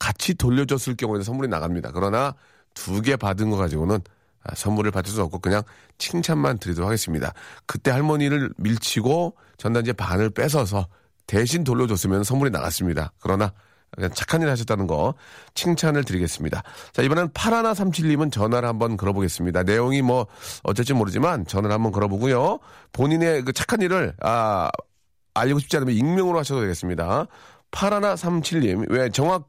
같이 0.00 0.34
돌려줬을 0.34 0.96
경우에는 0.96 1.24
선물이 1.24 1.48
나갑니다. 1.48 1.90
그러나 1.92 2.34
두 2.74 3.02
개 3.02 3.16
받은 3.16 3.50
거 3.50 3.56
가지고는 3.56 4.00
아, 4.44 4.54
선물을 4.54 4.90
받을 4.92 5.10
수 5.12 5.20
없고 5.22 5.40
그냥 5.40 5.62
칭찬만 5.98 6.58
드리도록 6.58 6.86
하겠습니다. 6.88 7.34
그때 7.66 7.90
할머니를 7.90 8.50
밀치고 8.56 9.34
전단지의 9.58 9.94
반을 9.94 10.30
뺏어서 10.30 10.86
대신 11.28 11.62
돌려줬으면 11.62 12.24
선물이 12.24 12.50
나갔습니다. 12.50 13.12
그러나 13.20 13.52
그냥 13.90 14.10
착한 14.12 14.42
일 14.42 14.48
하셨다는 14.48 14.86
거 14.86 15.14
칭찬을 15.54 16.04
드리겠습니다. 16.04 16.62
자, 16.92 17.02
이번엔 17.02 17.30
파라나 17.32 17.72
37님은 17.74 18.32
전화를 18.32 18.68
한번 18.68 18.96
걸어보겠습니다. 18.96 19.62
내용이 19.62 20.02
뭐 20.02 20.26
어쩔지 20.64 20.94
모르지만 20.94 21.46
전화를 21.46 21.72
한번 21.72 21.92
걸어보고요. 21.92 22.58
본인의 22.92 23.42
그 23.42 23.52
착한 23.52 23.82
일을 23.82 24.14
아, 24.20 24.70
알리고 25.34 25.58
싶지 25.60 25.76
않으면 25.76 25.94
익명으로 25.94 26.38
하셔도 26.38 26.62
되겠습니다. 26.62 27.26
파라나 27.70 28.14
37님, 28.14 28.90
왜 28.90 29.10
정확, 29.10 29.48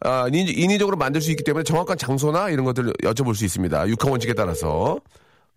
아, 0.00 0.26
인위, 0.28 0.50
인위적으로 0.52 0.96
만들 0.96 1.20
수 1.20 1.30
있기 1.30 1.44
때문에 1.44 1.62
정확한 1.62 1.98
장소나 1.98 2.48
이런 2.48 2.64
것들을 2.64 2.92
여쭤볼 3.02 3.34
수 3.34 3.44
있습니다. 3.44 3.88
육하 3.88 4.10
원칙에 4.10 4.32
따라서. 4.32 4.98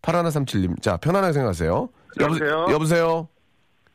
파라나 0.02 0.30
37님, 0.30 0.82
자, 0.82 0.98
편안하게 0.98 1.34
생각하세요. 1.34 1.90
여보세요? 2.20 2.68
여보세요? 2.70 3.28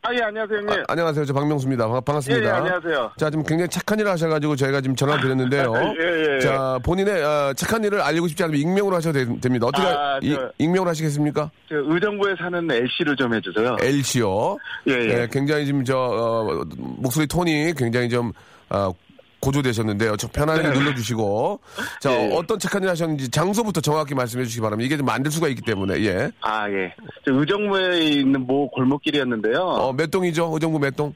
아, 0.02 0.14
예, 0.14 0.22
안녕하세요, 0.22 0.58
형님. 0.60 0.80
아, 0.80 0.84
안녕하세요. 0.88 1.24
저 1.26 1.34
박명수입니다. 1.34 1.86
반- 1.86 1.96
예, 1.96 2.00
반갑습니다. 2.00 2.46
예, 2.46 2.50
안녕하세요. 2.52 3.10
자, 3.18 3.28
지금 3.28 3.44
굉장히 3.44 3.68
착한 3.68 3.98
일을 3.98 4.10
하셔가지고 4.10 4.56
저희가 4.56 4.80
지금 4.80 4.96
전화 4.96 5.20
드렸는데요. 5.20 5.72
예, 6.00 6.36
예. 6.36 6.40
자, 6.40 6.78
본인의 6.82 7.22
어, 7.22 7.52
착한 7.54 7.84
일을 7.84 8.00
알리고 8.00 8.26
싶지 8.28 8.42
않으면 8.42 8.58
익명으로 8.60 8.96
하셔도 8.96 9.18
되- 9.18 9.40
됩니다. 9.40 9.66
어떻게, 9.66 9.86
아, 9.86 10.18
이- 10.22 10.32
저- 10.34 10.50
익명으로 10.56 10.88
하시겠습니까? 10.88 11.50
저 11.68 11.74
의정부에 11.76 12.34
사는 12.38 12.70
L씨를 12.70 13.14
좀 13.16 13.34
해주세요. 13.34 13.76
L씨요. 13.78 14.56
예, 14.88 14.92
예. 14.94 15.28
굉장히 15.30 15.66
지금 15.66 15.84
저, 15.84 15.98
어, 15.98 16.64
목소리 16.78 17.26
톤이 17.26 17.74
굉장히 17.76 18.08
좀, 18.08 18.32
어, 18.70 18.92
고조되셨는데요. 19.40 20.16
좀 20.16 20.30
편안하게 20.30 20.78
눌러주시고. 20.78 21.60
자, 22.00 22.12
예. 22.12 22.30
어떤 22.34 22.58
착한 22.58 22.82
일 22.82 22.90
하셨는지 22.90 23.30
장소부터 23.30 23.80
정확히 23.80 24.14
말씀해 24.14 24.44
주시기 24.44 24.60
바랍니다. 24.60 24.86
이게 24.86 24.96
좀 24.96 25.06
만들 25.06 25.30
수가 25.30 25.48
있기 25.48 25.62
때문에, 25.62 26.00
예. 26.04 26.30
아, 26.40 26.70
예. 26.70 26.94
저 27.26 27.32
의정부에 27.32 28.00
있는 28.00 28.46
모 28.46 28.70
골목길이었는데요. 28.70 29.60
어, 29.60 29.92
몇 29.92 30.10
동이죠? 30.10 30.50
의정부 30.52 30.78
몇 30.78 30.94
동? 30.94 31.14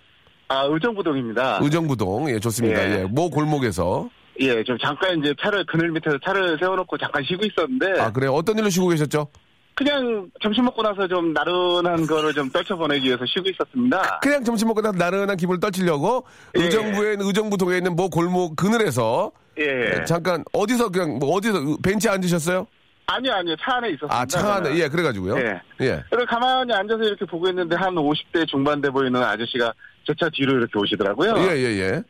아, 0.49 0.65
의정부동입니다. 0.69 1.61
의정부동. 1.63 2.31
예, 2.31 2.39
좋습니다. 2.39 2.91
예. 2.91 3.01
예. 3.01 3.05
모 3.05 3.31
골목에서. 3.31 4.09
예, 4.41 4.65
좀 4.65 4.77
잠깐 4.79 5.19
이제 5.21 5.33
차를, 5.41 5.65
그늘 5.67 5.93
밑에서 5.93 6.19
차를 6.25 6.59
세워놓고 6.59 6.99
잠깐 6.99 7.23
쉬고 7.23 7.45
있었는데. 7.45 8.01
아, 8.01 8.13
그래요? 8.13 8.33
어떤 8.33 8.59
일로 8.59 8.69
쉬고 8.69 8.89
계셨죠? 8.89 9.29
그냥 9.75 10.31
점심 10.41 10.65
먹고 10.67 10.83
나서 10.83 11.07
좀 11.09 11.33
나른한 11.33 12.07
거를 12.07 12.33
좀 12.33 12.49
떨쳐보내기 12.51 13.07
위해서 13.07 13.25
쉬고 13.27 13.49
있었습니다. 13.51 14.21
그냥 14.23 14.45
점심 14.45 14.69
먹고 14.69 14.81
나 14.81 14.93
나른한 14.93 15.37
기분을 15.37 15.59
떨치려고 15.61 16.25
예. 16.57 16.63
의정부에 16.63 17.13
있는 17.13 17.27
의정부 17.27 17.57
동에 17.57 17.79
있는 17.79 17.97
모 17.97 18.09
골목 18.09 18.55
그늘에서 18.57 19.33
예. 19.59 20.05
잠깐 20.05 20.45
어디서 20.53 20.91
그냥 20.91 21.19
뭐 21.19 21.35
어디서 21.37 21.79
벤치에 21.83 22.11
앉으셨어요? 22.13 22.67
아니요, 23.07 23.33
아니요. 23.35 23.57
차 23.61 23.77
안에 23.77 23.89
있었습니다. 23.91 24.17
아, 24.19 24.25
차 24.25 24.55
안에. 24.55 24.77
예, 24.79 24.89
그래 24.89 25.03
가지고요. 25.03 25.37
예. 25.39 25.61
예. 25.81 26.03
그리고 26.09 26.25
가만히 26.27 26.73
앉아서 26.73 27.03
이렇게 27.03 27.25
보고 27.27 27.49
있는데 27.49 27.77
한 27.77 27.95
50대 27.95 28.47
중반 28.49 28.81
돼 28.81 28.89
보이는 28.91 29.21
아저씨가 29.23 29.73
제 30.07 30.15
차 30.19 30.29
뒤로 30.33 30.53
이렇게 30.59 30.79
오시더라고요. 30.79 31.35
예, 31.39 31.57
예, 31.57 31.65
예. 31.81 32.03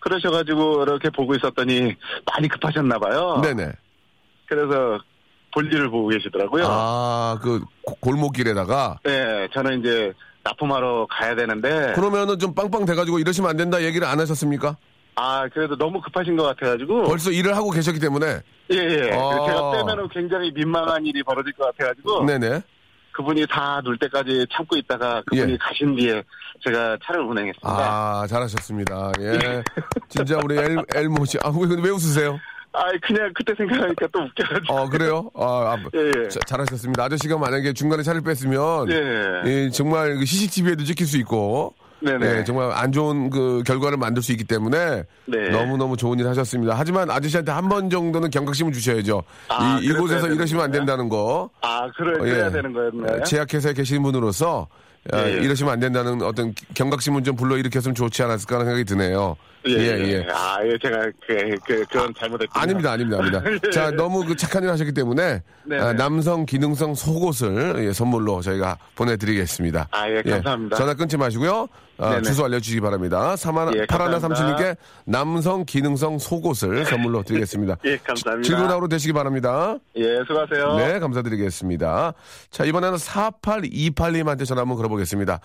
그러셔 0.00 0.30
가지고 0.30 0.82
이렇게 0.82 1.08
보고 1.10 1.34
있었더니 1.34 1.94
많이 2.30 2.48
급하셨나 2.48 2.98
봐요. 2.98 3.40
네 3.42 3.54
네. 3.54 3.70
그래서 4.46 4.98
볼일을 5.56 5.88
보고 5.90 6.08
계시더라고요. 6.08 6.64
아, 6.68 7.38
그 7.42 7.60
고- 7.82 7.96
골목길에다가 8.00 8.98
네, 9.04 9.48
저는 9.54 9.80
이제 9.80 10.12
납품하러 10.44 11.06
가야 11.10 11.34
되는데 11.34 11.92
그러면은 11.94 12.38
좀 12.38 12.54
빵빵 12.54 12.84
돼가지고 12.84 13.18
이러시면 13.18 13.48
안 13.50 13.56
된다 13.56 13.82
얘기를 13.82 14.06
안 14.06 14.20
하셨습니까? 14.20 14.76
아 15.14 15.48
그래도 15.48 15.76
너무 15.78 16.00
급하신 16.02 16.36
것 16.36 16.42
같아가지고 16.44 17.04
벌써 17.04 17.30
일을 17.30 17.56
하고 17.56 17.70
계셨기 17.70 17.98
때문에. 17.98 18.40
예 18.70 18.76
예 18.76 19.10
아. 19.12 19.46
제가 19.46 19.72
빼면은 19.72 20.08
굉장히 20.12 20.52
민망한 20.52 21.04
일이 21.06 21.22
벌어질 21.22 21.52
것 21.54 21.64
같아가지고 21.74 22.26
네네. 22.26 22.60
그분이 23.12 23.46
다 23.48 23.80
놀 23.82 23.96
때까지 23.98 24.46
참고 24.52 24.76
있다가 24.76 25.22
그분이 25.26 25.52
예. 25.52 25.56
가신 25.58 25.96
뒤에 25.96 26.22
제가 26.62 26.98
차를 27.02 27.22
운행했습니다. 27.22 27.68
아, 27.70 28.26
잘하셨습니다. 28.28 29.12
예. 29.20 29.62
진짜 30.10 30.38
우리 30.44 30.56
엘, 30.58 30.76
엘모 30.94 31.24
씨. 31.24 31.38
아, 31.42 31.48
왜, 31.48 31.66
왜 31.82 31.90
웃으세요? 31.90 32.38
아 32.76 32.90
그냥 33.02 33.32
그때 33.34 33.54
생각하니까 33.56 34.06
또 34.12 34.20
웃겨가지고 34.20 34.74
어, 34.74 34.88
그래요? 34.88 35.30
아, 35.34 35.74
아, 35.74 35.76
예, 35.94 36.24
예. 36.24 36.28
자- 36.28 36.40
잘하셨습니다. 36.46 37.04
아저씨가 37.04 37.38
만약에 37.38 37.72
중간에 37.72 38.02
차를 38.02 38.20
뺐으면. 38.20 38.90
예. 38.90 39.42
예, 39.46 39.70
정말 39.70 40.16
그 40.16 40.26
CCTV에도 40.26 40.84
찍힐 40.84 41.06
수 41.06 41.16
있고. 41.18 41.74
네네. 42.00 42.26
예, 42.40 42.44
정말 42.44 42.70
안 42.72 42.92
좋은 42.92 43.30
그 43.30 43.62
결과를 43.66 43.96
만들 43.96 44.22
수 44.22 44.30
있기 44.32 44.44
때문에 44.44 45.04
네. 45.24 45.48
너무너무 45.48 45.96
좋은 45.96 46.18
일 46.18 46.28
하셨습니다. 46.28 46.74
하지만 46.76 47.10
아저씨한테 47.10 47.50
한 47.52 47.70
번 47.70 47.88
정도는 47.88 48.28
경각심을 48.28 48.72
주셔야죠. 48.74 49.22
아, 49.48 49.78
이, 49.80 49.86
이곳에서 49.86 50.28
이러시면 50.28 50.62
안 50.64 50.70
된다는 50.70 51.08
거. 51.08 51.48
아 51.62 51.88
그래 51.96 52.10
어, 52.20 52.26
예. 52.26 52.30
그래야 52.32 52.50
되는 52.50 52.72
거였나요? 52.74 53.24
제약회사에 53.24 53.72
계시는 53.72 54.02
분으로서 54.02 54.68
아, 55.12 55.20
예, 55.26 55.38
예. 55.38 55.42
이러시면 55.42 55.72
안 55.72 55.80
된다는 55.80 56.20
어떤 56.20 56.52
경각심을 56.74 57.22
좀 57.24 57.34
불러일으켰으면 57.34 57.94
좋지 57.94 58.22
않았을까 58.24 58.56
하는 58.56 58.66
생각이 58.66 58.84
드네요. 58.84 59.36
예, 59.68 60.12
예. 60.12 60.26
아, 60.32 60.58
예, 60.64 60.76
제가 60.80 61.10
그, 61.26 61.56
그, 61.66 61.84
그건 61.86 62.12
잘못했군요. 62.18 62.62
아닙니다, 62.62 62.92
아닙니다, 62.92 63.18
아닙니다. 63.18 63.42
예. 63.66 63.70
자, 63.70 63.90
너무 63.90 64.24
그 64.24 64.36
착한 64.36 64.62
일 64.62 64.70
하셨기 64.70 64.92
때문에 64.92 65.42
네네. 65.64 65.82
아, 65.82 65.92
남성 65.92 66.46
기능성 66.46 66.94
속옷을 66.94 67.84
예, 67.86 67.92
선물로 67.92 68.40
저희가 68.42 68.78
보내드리겠습니다. 68.94 69.88
아, 69.90 70.08
예, 70.10 70.22
감사합니다. 70.22 70.76
전화 70.76 70.94
끊지 70.94 71.16
마시고요. 71.16 71.68
아, 71.98 72.10
네네. 72.10 72.22
주소 72.22 72.44
알려주시기 72.44 72.80
바랍니다. 72.80 73.36
사만 73.36 73.74
예, 73.74 73.86
파라나. 73.86 74.20
삼칠님께 74.20 74.76
남성 75.06 75.64
기능성 75.64 76.18
속옷을 76.18 76.84
선물로 76.84 77.22
드리겠습니다. 77.22 77.76
예, 77.84 77.96
감사합니다. 77.96 78.46
즐거운 78.46 78.70
하루 78.70 78.88
되시기 78.88 79.12
바랍니다. 79.12 79.76
예, 79.96 80.22
수고하세요. 80.26 80.76
네, 80.76 80.98
감사드리겠습니다. 80.98 82.12
자, 82.50 82.64
이번에는 82.64 82.98
4828님한테 82.98 84.44
전화 84.44 84.62
한번 84.62 84.76
걸어보겠습니다. 84.76 85.40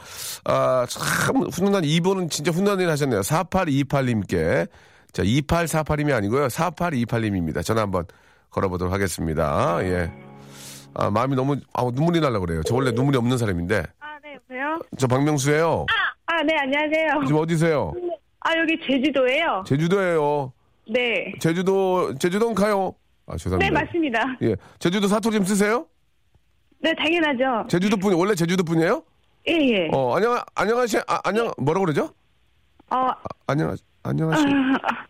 아, 0.46 0.86
참, 0.90 1.44
훈훈한, 1.52 1.86
이분은 1.86 2.30
진짜 2.30 2.52
훈훈한 2.52 2.80
일 2.82 2.90
하셨네요. 2.90 3.22
4828님 3.22 4.11
께. 4.20 4.68
자, 5.14 5.24
2848님이 5.24 6.14
아니고요. 6.14 6.48
4828님입니다. 6.48 7.64
전화 7.64 7.82
한번 7.82 8.06
걸어보도록 8.50 8.94
하겠습니다. 8.94 9.80
예. 9.84 10.12
아, 10.94 11.10
마음이 11.10 11.36
너무, 11.36 11.56
아, 11.74 11.84
눈물이 11.84 12.20
날라 12.20 12.40
그래요. 12.40 12.62
저 12.64 12.76
원래 12.76 12.92
눈물이 12.92 13.18
없는 13.18 13.38
사람인데. 13.38 13.84
아, 14.00 14.18
네, 14.24 14.36
여보세요? 14.36 14.80
저 14.98 15.08
박명수예요 15.08 15.86
아, 16.26 16.44
네, 16.44 16.56
안녕하세요. 16.58 17.26
지금 17.28 17.42
어디세요? 17.42 17.94
아, 18.42 18.58
여기 18.58 18.78
제주도예요. 18.86 19.64
제주도예요. 19.66 20.52
네. 20.90 21.34
제주도, 21.40 22.14
제주도는 22.18 22.56
가요. 22.56 22.94
아, 23.28 23.38
죄송합니다. 23.38 23.70
네, 23.70 23.86
맞습니다. 23.86 24.38
예. 24.42 24.56
제주도 24.80 25.08
사투리 25.08 25.36
좀 25.36 25.46
쓰세요? 25.46 25.88
네, 26.80 26.94
당연하죠. 26.96 27.68
제주도 27.70 27.96
분, 27.96 28.14
원래 28.14 28.36
제주도 28.36 28.64
분이에요? 28.64 29.04
예, 29.48 29.54
예. 29.54 29.90
어, 29.94 30.16
안녕, 30.16 30.40
안녕하시, 30.56 31.00
아, 31.08 31.20
안녕, 31.24 31.52
뭐라고 31.58 31.86
그러죠? 31.86 32.10
어, 32.90 33.08
안녕, 33.48 33.76
안녕하시. 34.04 34.46
아, 34.46 35.06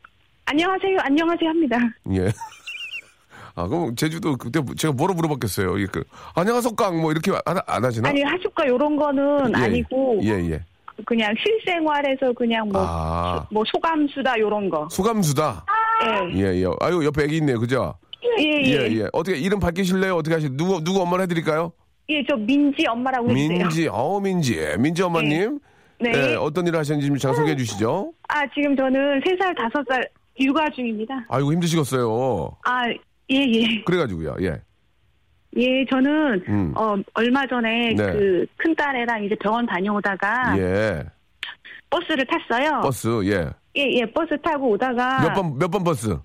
안녕하세요, 0.46 0.98
안녕하세요 1.02 1.50
합니다. 1.50 1.78
예. 2.14 2.32
아, 3.56 3.68
그럼 3.68 3.96
제주도 3.96 4.36
그때 4.38 4.60
제가 4.78 4.94
뭐로 4.94 5.14
물어봤겠어요? 5.14 5.78
이게 5.78 5.88
그, 5.92 6.04
안녕하석강 6.36 7.02
뭐 7.02 7.12
이렇게 7.12 7.32
안, 7.46 7.58
안 7.66 7.86
하시나? 7.86 8.10
아니, 8.10 8.22
하숙가 8.22 8.68
요런 8.68 8.96
거는 8.96 9.52
예, 9.58 9.64
아니고, 9.64 10.20
예, 10.24 10.30
예. 10.52 10.60
그냥 11.06 11.34
실생활에서 11.42 12.34
그냥 12.34 12.70
뭐, 12.70 12.82
아. 12.86 13.48
뭐 13.52 13.64
소감수다 13.66 14.40
요런 14.40 14.70
거. 14.70 14.88
수감수다. 14.90 15.66
예. 16.06 16.40
예, 16.40 16.62
예. 16.62 16.66
아유, 16.82 17.04
옆에 17.06 17.24
애기 17.24 17.38
있네요. 17.38 17.60
그죠? 17.60 17.96
예, 18.40 18.44
예, 18.44 18.62
예. 18.64 18.98
예. 19.00 19.08
어떻게 19.14 19.38
이름 19.38 19.60
밝히실래요? 19.60 20.16
어떻게 20.16 20.36
하실, 20.36 20.56
누구, 20.56 20.84
누구 20.84 21.02
엄마를 21.02 21.24
해드릴까요? 21.24 21.72
예, 22.10 22.24
저 22.30 22.36
민지 22.36 22.86
엄마라고 22.88 23.30
해주세요. 23.30 23.58
민지, 23.58 23.88
어, 23.90 24.20
민지. 24.20 24.76
민지 24.80 25.02
어머님. 25.02 25.60
네. 26.02 26.12
예, 26.32 26.36
어떤 26.36 26.66
일을 26.68 26.80
하셨는지 26.80 27.08
좀 27.08 27.18
잠깐 27.18 27.38
소개해 27.38 27.56
주시죠. 27.56 28.12
아, 28.28 28.46
지금 28.54 28.76
저는 28.76 29.22
3살, 29.22 29.56
5살 29.56 30.08
육아 30.40 30.70
중입니다. 30.72 31.26
아이고, 31.30 31.52
힘드시겠어요. 31.54 32.58
아, 32.66 32.88
예, 32.90 33.36
예. 33.36 33.82
그래가지고요, 33.86 34.36
예. 34.42 34.60
예, 35.58 35.86
저는, 35.90 36.44
음. 36.48 36.74
어, 36.78 36.96
얼마 37.14 37.46
전에 37.46 37.90
네. 37.94 38.12
그 38.14 38.46
큰딸애랑 38.58 39.24
이제 39.26 39.36
병원 39.36 39.66
다녀오다가 39.66 40.58
예. 40.58 41.04
버스를 41.90 42.26
탔어요. 42.26 42.80
버스, 42.82 43.08
예. 43.26 43.50
예, 43.78 44.00
예, 44.00 44.06
버스 44.12 44.30
타고 44.42 44.70
오다가. 44.72 45.22
몇 45.22 45.34
번, 45.34 45.58
몇 45.58 45.68
번 45.70 45.84
버스? 45.84 46.18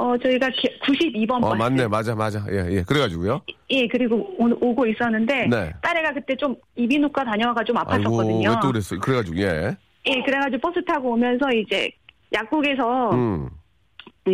어, 0.00 0.16
저희가 0.16 0.48
92번 0.48 1.44
어. 1.44 1.54
맞네, 1.54 1.86
맞아, 1.88 2.14
맞아. 2.14 2.42
예, 2.50 2.76
예. 2.78 2.82
그래가지고요. 2.82 3.42
예, 3.68 3.86
그리고 3.86 4.16
오, 4.38 4.46
오고 4.48 4.86
있었는데. 4.86 5.46
네. 5.48 5.72
딸애가 5.82 6.14
그때 6.14 6.34
좀 6.36 6.56
이비인후과 6.76 7.22
다녀와가 7.24 7.62
좀 7.64 7.76
아팠었거든요. 7.76 8.48
왜 8.48 8.54
또 8.62 8.68
그랬어요? 8.68 8.98
그래가지고, 9.00 9.36
예. 9.38 9.76
예, 10.06 10.22
그래가지고 10.22 10.58
버스 10.62 10.82
타고 10.86 11.10
오면서 11.12 11.50
이제 11.52 11.90
약국에서 12.32 13.10
음. 13.10 13.48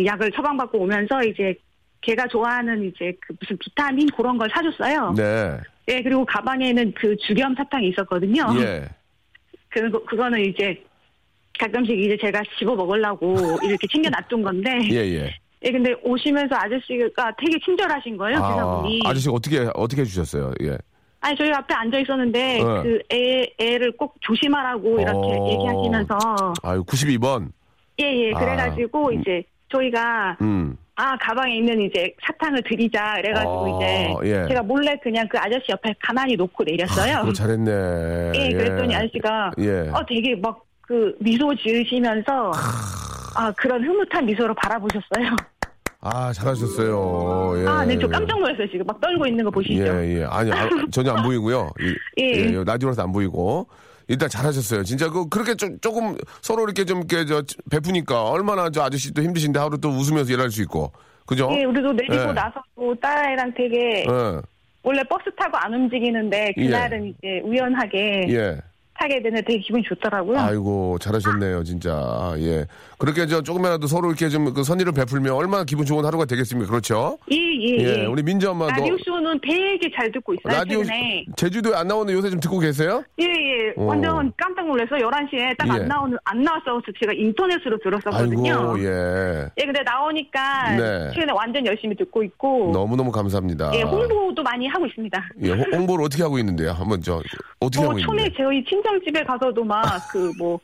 약을 0.05 0.31
처방받고 0.31 0.79
오면서 0.79 1.21
이제 1.23 1.53
걔가 2.01 2.27
좋아하는 2.27 2.85
이제 2.85 3.11
그 3.19 3.33
무슨 3.41 3.57
비타민 3.57 4.07
그런 4.15 4.37
걸 4.37 4.49
사줬어요. 4.53 5.13
네. 5.17 5.57
예, 5.89 6.01
그리고 6.01 6.23
가방에는 6.25 6.93
그 6.95 7.15
주겸 7.17 7.55
사탕이 7.55 7.89
있었거든요. 7.89 8.45
예. 8.61 8.87
그, 9.69 9.91
그거는 10.05 10.45
이제 10.45 10.81
가끔씩 11.59 11.99
이제 11.99 12.17
제가 12.21 12.41
집어 12.57 12.73
먹으려고 12.75 13.35
이렇게 13.67 13.85
챙겨 13.91 14.09
놨던 14.09 14.41
건데. 14.43 14.79
예, 14.91 14.95
예. 14.95 15.35
예, 15.63 15.71
근데 15.71 15.93
오시면서 16.03 16.55
아저씨가 16.55 17.35
되게 17.37 17.57
친절하신 17.63 18.17
거예요, 18.17 18.37
아, 18.37 18.51
기사분이. 18.51 19.01
아저씨가 19.05 19.33
어떻게, 19.33 19.69
어떻게 19.73 20.01
해주셨어요? 20.01 20.53
예. 20.61 20.77
아니, 21.19 21.35
저희 21.35 21.51
앞에 21.51 21.73
앉아 21.73 21.99
있었는데, 21.99 22.39
네. 22.39 22.63
그 22.63 22.99
애, 23.11 23.47
애를 23.59 23.97
꼭 23.97 24.15
조심하라고 24.21 24.99
이렇게 24.99 25.17
어. 25.17 25.47
얘기하시면서. 25.49 26.17
아유, 26.61 26.83
92번. 26.83 27.49
예, 27.99 28.05
예, 28.05 28.31
아, 28.33 28.39
그래가지고 28.39 29.09
음. 29.09 29.19
이제 29.19 29.43
저희가, 29.71 30.37
음. 30.41 30.77
아, 30.95 31.17
가방에 31.17 31.57
있는 31.57 31.81
이제 31.81 32.13
사탕을 32.25 32.61
드리자. 32.63 33.15
그래가지고 33.15 33.51
어, 33.51 34.23
이제. 34.23 34.31
예. 34.31 34.47
제가 34.47 34.63
몰래 34.63 34.95
그냥 35.01 35.27
그 35.27 35.37
아저씨 35.39 35.65
옆에 35.69 35.93
가만히 35.99 36.35
놓고 36.35 36.63
내렸어요. 36.63 37.19
그거 37.21 37.33
잘했네. 37.33 38.31
예, 38.35 38.49
그랬더니 38.49 38.95
아저씨가 38.95 39.51
예. 39.59 39.89
어 39.89 40.05
되게 40.07 40.35
막 40.35 40.67
그 40.87 41.13
미소 41.19 41.53
지으시면서 41.55 42.51
아 42.55 43.16
그런 43.55 43.83
흐뭇한 43.83 44.25
미소로 44.25 44.53
바라보셨어요. 44.55 45.35
아, 45.99 46.31
잘하셨어요. 46.31 47.53
예. 47.63 47.67
아, 47.67 47.83
네, 47.85 47.97
저 47.99 48.07
깜짝 48.07 48.39
놀랐어요 48.39 48.69
지금 48.69 48.85
막 48.85 48.99
떨고 49.01 49.25
있는 49.25 49.43
거 49.43 49.51
보시죠. 49.51 49.83
예, 49.83 50.19
예. 50.19 50.23
아니, 50.25 50.51
아, 50.51 50.69
전혀 50.91 51.11
안 51.11 51.23
보이고요. 51.23 51.71
이- 51.79 51.95
예. 52.21 52.53
예, 52.53 52.63
라디오라서 52.63 53.03
안 53.03 53.11
보이고. 53.11 53.67
일단 54.09 54.29
잘하셨어요. 54.29 54.83
진짜 54.83 55.09
그 55.09 55.27
그렇게 55.27 55.53
좀 55.55 55.77
조금 55.81 56.15
서로 56.41 56.63
이렇게 56.63 56.85
좀 56.85 56.99
이렇게 56.99 57.25
저 57.25 57.41
베푸니까 57.69 58.23
얼마나 58.29 58.69
저 58.69 58.83
아저씨도 58.83 59.21
힘드신데 59.21 59.59
하루 59.59 59.77
또 59.81 59.89
웃으면서 59.89 60.31
일할 60.31 60.49
수 60.49 60.61
있고. 60.61 60.93
그죠? 61.25 61.49
예, 61.51 61.65
우리도 61.65 61.91
내리고 61.91 62.15
예. 62.29 62.33
나서 62.33 62.53
또 62.73 62.95
딸아이랑 63.01 63.53
되게 63.57 64.05
예. 64.09 64.41
원래 64.83 65.03
버스 65.09 65.23
타고 65.37 65.57
안 65.57 65.73
움직이는데 65.73 66.53
그날은 66.55 67.07
이제 67.07 67.41
우연하게 67.43 68.27
예. 68.29 68.57
타게 68.99 69.21
되는 69.21 69.41
되게 69.45 69.59
기분이 69.59 69.83
좋더라고요. 69.83 70.39
아이고 70.39 70.97
잘하셨네요 70.99 71.63
진짜 71.63 71.91
아, 71.93 72.35
예 72.39 72.65
그렇게 72.97 73.27
저 73.27 73.41
조금이라도 73.41 73.87
서로 73.87 74.07
이렇게 74.09 74.29
좀 74.29 74.47
그 74.53 74.63
선의를 74.63 74.91
베풀면 74.93 75.33
얼마나 75.33 75.63
기분 75.65 75.85
좋은 75.85 76.03
하루가 76.05 76.25
되겠습니까 76.25 76.69
그렇죠 76.69 77.17
예, 77.31 77.35
예, 77.35 77.77
예 77.79 78.01
예. 78.01 78.05
우리 78.05 78.23
민지 78.23 78.45
엄마도 78.47 78.71
라디오 78.71 78.97
쇼는 79.03 79.39
되게 79.41 79.89
잘 79.95 80.11
듣고 80.11 80.33
있어요. 80.33 80.57
라디오 80.59 80.83
최근에. 80.83 81.25
제주도에 81.35 81.75
안 81.75 81.87
나오는 81.87 82.11
요새 82.13 82.29
좀 82.29 82.39
듣고 82.39 82.59
계세요 82.59 83.03
예, 83.19 83.25
예. 83.25 83.56
오. 83.75 83.85
완전 83.87 84.31
깜짝 84.37 84.65
놀라서 84.67 84.95
11시에 84.95 85.57
딱 85.57 85.67
예. 85.67 85.71
안 85.71 85.85
나오는, 85.87 86.17
안 86.23 86.41
나왔어. 86.41 86.81
제가 86.99 87.13
인터넷으로 87.13 87.77
들었었거든요. 87.79 88.53
아이고 88.53 88.79
예 88.83 89.49
예, 89.57 89.65
근데 89.65 89.81
나오니까 89.83 90.75
네. 90.75 91.11
최근에 91.13 91.31
완전 91.33 91.65
열심히 91.65 91.95
듣고 91.95 92.23
있고. 92.23 92.71
너무너무 92.73 93.11
감사합니다 93.11 93.71
예, 93.75 93.81
홍보도 93.81 94.43
많이 94.43 94.67
하고 94.67 94.85
있습니다. 94.85 95.29
예, 95.43 95.51
홍- 95.51 95.73
홍보를 95.73 96.05
어떻게 96.05 96.23
하고 96.23 96.37
있는데요 96.39 96.71
한번 96.71 97.01
저 97.01 97.21
어떻게 97.59 97.83
뭐 97.83 97.89
하고 97.91 97.99
있는데 97.99 98.31
저희 98.37 98.63
친정집에 98.65 99.23
가서도 99.23 99.63
막 99.63 99.83
그 100.11 100.31
뭐 100.37 100.59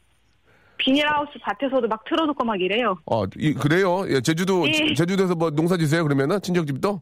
비닐하우스 0.78 1.32
밭에서도 1.42 1.88
막 1.88 2.04
틀어놓고 2.06 2.44
막 2.44 2.60
이래요. 2.60 2.96
아, 3.10 3.24
이- 3.38 3.54
그래요? 3.54 4.04
예, 4.10 4.20
제주도, 4.20 4.68
예. 4.68 4.72
제- 4.74 4.94
제주도에서 4.96 5.34
뭐 5.36 5.50
농사 5.50 5.78
지세요, 5.78 6.04
그러면은? 6.04 6.42
친정집도? 6.42 7.00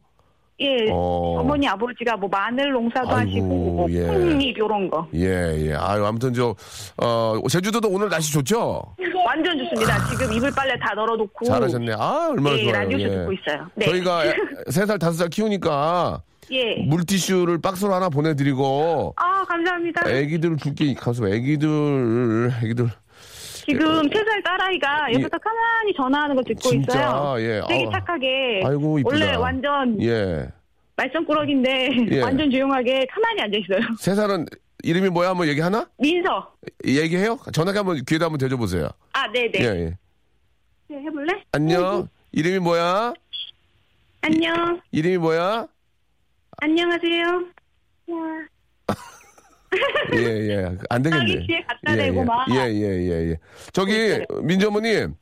예, 0.62 0.90
어. 0.90 1.40
어. 1.40 1.44
머니 1.44 1.66
아버지가 1.66 2.16
뭐 2.16 2.28
마늘 2.30 2.70
농사도 2.70 3.10
아이고, 3.10 3.30
하시고 3.30 3.46
뭐 3.46 3.90
예. 3.90 4.06
콩잎 4.06 4.56
요런 4.58 4.88
거 4.88 5.06
예, 5.14 5.68
예. 5.68 5.74
아유, 5.74 6.04
아무튼 6.04 6.32
저, 6.32 6.54
어, 6.98 7.38
제주도도 7.50 7.88
오늘 7.88 8.08
날씨 8.08 8.32
좋죠? 8.32 8.82
완전 9.24 9.56
좋습니다. 9.58 10.08
지금 10.08 10.32
이불 10.32 10.50
빨래 10.52 10.76
다 10.78 10.94
널어 10.94 11.16
놓고 11.16 11.44
잘하셨네. 11.46 11.92
아, 11.94 12.28
얼마나 12.32 12.56
예, 12.58 12.64
좋아요. 12.64 12.72
라디오쇼 12.72 13.04
예. 13.04 13.08
듣고 13.08 13.32
있어요. 13.32 13.66
네. 13.74 13.86
저희가 13.86 14.22
세 14.70 14.86
살, 14.86 14.98
다섯 14.98 15.12
살 15.16 15.28
키우니까 15.28 16.22
예. 16.50 16.74
물티슈를 16.86 17.60
박스로 17.60 17.94
하나 17.94 18.08
보내드리고, 18.08 19.14
아 19.16 19.44
감사합니다. 19.44 20.10
애기들 20.10 20.56
줄게, 20.58 20.92
가서 20.94 21.28
애기들, 21.28 22.52
애기들. 22.62 22.90
지금 23.66 24.08
세 24.08 24.24
살 24.24 24.42
딸아이가 24.42 25.08
예. 25.10 25.14
옆에서 25.14 25.38
가만히 25.38 25.92
전화하는 25.94 26.34
거 26.36 26.42
듣고 26.42 26.68
진짜, 26.70 26.98
있어요. 27.00 27.34
예. 27.40 27.60
되게 27.68 27.84
아우. 27.84 27.92
착하게. 27.92 28.62
아이고, 28.64 28.98
이쁘다. 28.98 29.14
원래 29.14 29.34
완전 29.36 30.02
예. 30.02 30.48
말썽꾸러기인데 30.96 31.88
예. 32.12 32.20
완전 32.20 32.50
조용하게 32.50 33.06
가만히 33.06 33.40
앉아 33.42 33.58
있어요. 33.58 33.94
세 33.98 34.14
살은 34.14 34.46
이름이 34.84 35.10
뭐야? 35.10 35.30
한번 35.30 35.46
얘기하나? 35.48 35.88
민서. 35.98 36.54
얘기해요? 36.86 37.38
전화기 37.52 37.78
한번 37.78 38.04
귀에다 38.04 38.26
한번 38.26 38.38
대줘 38.38 38.56
보세요. 38.56 38.88
아 39.12 39.26
네 39.32 39.50
네. 39.50 39.60
예, 39.60 39.64
예. 39.66 39.96
네, 40.88 40.96
해볼래? 41.02 41.42
안녕. 41.52 42.08
이름이 42.32 42.58
뭐야? 42.58 43.14
안녕. 44.22 44.80
이름이 44.90 45.18
뭐야? 45.18 45.66
안녕하세요. 46.60 47.44
예, 50.14 50.48
예. 50.48 50.76
안 50.90 51.02
되겠네. 51.02 51.46
뒤에 51.46 51.62
갖다 51.62 51.98
예, 51.98 52.06
예. 52.06 52.10
막. 52.10 52.46
예, 52.50 52.56
예, 52.56 53.08
예, 53.08 53.30
예. 53.30 53.36
저기, 53.72 54.24
민지 54.42 54.66
어머님. 54.66 55.14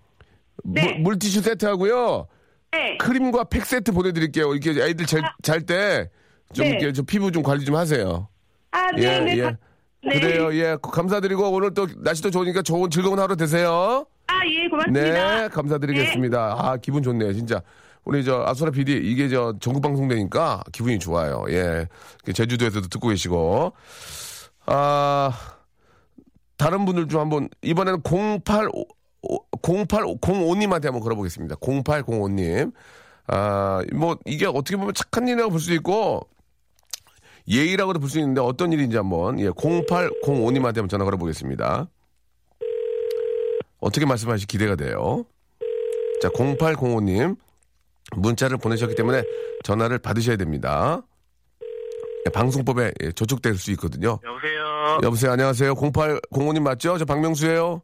네. 0.65 0.93
물, 0.95 1.01
물티슈 1.01 1.43
세트 1.43 1.65
하고요. 1.67 2.27
네. 2.73 2.97
크림과 2.99 3.45
팩 3.45 3.65
세트 3.65 3.93
보내드릴게요. 3.93 4.55
이렇게 4.55 4.71
애들 4.83 5.07
잘 5.07 5.61
때, 5.63 6.11
좀 6.53 6.65
네. 6.65 6.71
이렇게 6.71 6.93
저 6.93 7.03
피부 7.03 7.33
좀 7.33 7.43
관리 7.43 7.65
좀 7.65 7.77
하세요. 7.77 8.29
아 8.73 8.89
예, 8.97 9.01
네네. 9.01 9.39
예. 9.39 9.57
네. 10.03 10.21
그래요, 10.21 10.55
예. 10.55 10.77
감사드리고 10.81 11.51
오늘 11.51 11.75
또 11.75 11.87
날씨도 11.99 12.31
좋으니까 12.31 12.63
좋은 12.63 12.91
즐거운 12.91 13.19
하루 13.19 13.37
되세요. 13.37 14.07
아 14.27 14.47
예 14.47 14.69
고맙습니다. 14.69 15.41
네, 15.43 15.49
감사드리겠습니다. 15.49 16.57
아, 16.59 16.77
기분 16.77 17.03
좋네요, 17.03 17.33
진짜. 17.33 17.63
우리 18.05 18.25
저 18.25 18.43
아수라 18.47 18.71
PD 18.71 18.93
이게 19.05 19.29
저 19.29 19.55
전국 19.61 19.83
방송되니까 19.83 20.63
기분이 20.73 20.99
좋아요. 20.99 21.45
예. 21.51 21.87
제주도에서도 22.33 22.89
듣고 22.89 23.09
계시고. 23.09 23.73
아, 24.73 25.33
다른 26.57 26.85
분들 26.85 27.09
좀 27.09 27.21
한번 27.21 27.49
이번에는 27.63 28.03
085 28.03 28.87
0805님한테 29.63 30.85
한번 30.85 31.01
걸어보겠습니다. 31.01 31.57
0805님. 31.57 32.73
아, 33.27 33.83
뭐 33.93 34.17
이게 34.25 34.47
어떻게 34.47 34.77
보면 34.77 34.95
착한 34.95 35.27
일이라고 35.29 35.51
볼 35.51 35.61
수도 35.61 35.75
있고 35.75 36.29
예의라고도 37.49 37.99
볼 37.99 38.09
수 38.09 38.19
있는데 38.21 38.41
어떤 38.41 38.73
일인지 38.73 38.97
한번 38.97 39.41
예, 39.41 39.51
0805님한테 39.51 40.77
한번 40.77 40.89
전화 40.89 41.05
걸어보겠습니다. 41.05 41.89
어떻게 43.81 44.07
말씀하실지 44.07 44.47
기대가 44.47 44.77
돼요. 44.77 45.25
자, 46.23 46.29
0805님. 46.29 47.37
문자를 48.17 48.57
보내셨기 48.59 48.95
때문에 48.95 49.23
전화를 49.65 49.99
받으셔야 49.99 50.37
됩니다. 50.37 51.03
예, 52.27 52.31
방송법에 52.31 52.93
예, 53.03 53.13
저촉될 53.13 53.55
수 53.57 53.71
있거든요. 53.73 54.19
여보세요. 54.25 54.99
여보세요, 55.03 55.33
안녕하세요. 55.33 55.75
0805님 55.75 56.61
맞죠? 56.63 56.99
저 56.99 57.05
박명수예요. 57.05 57.83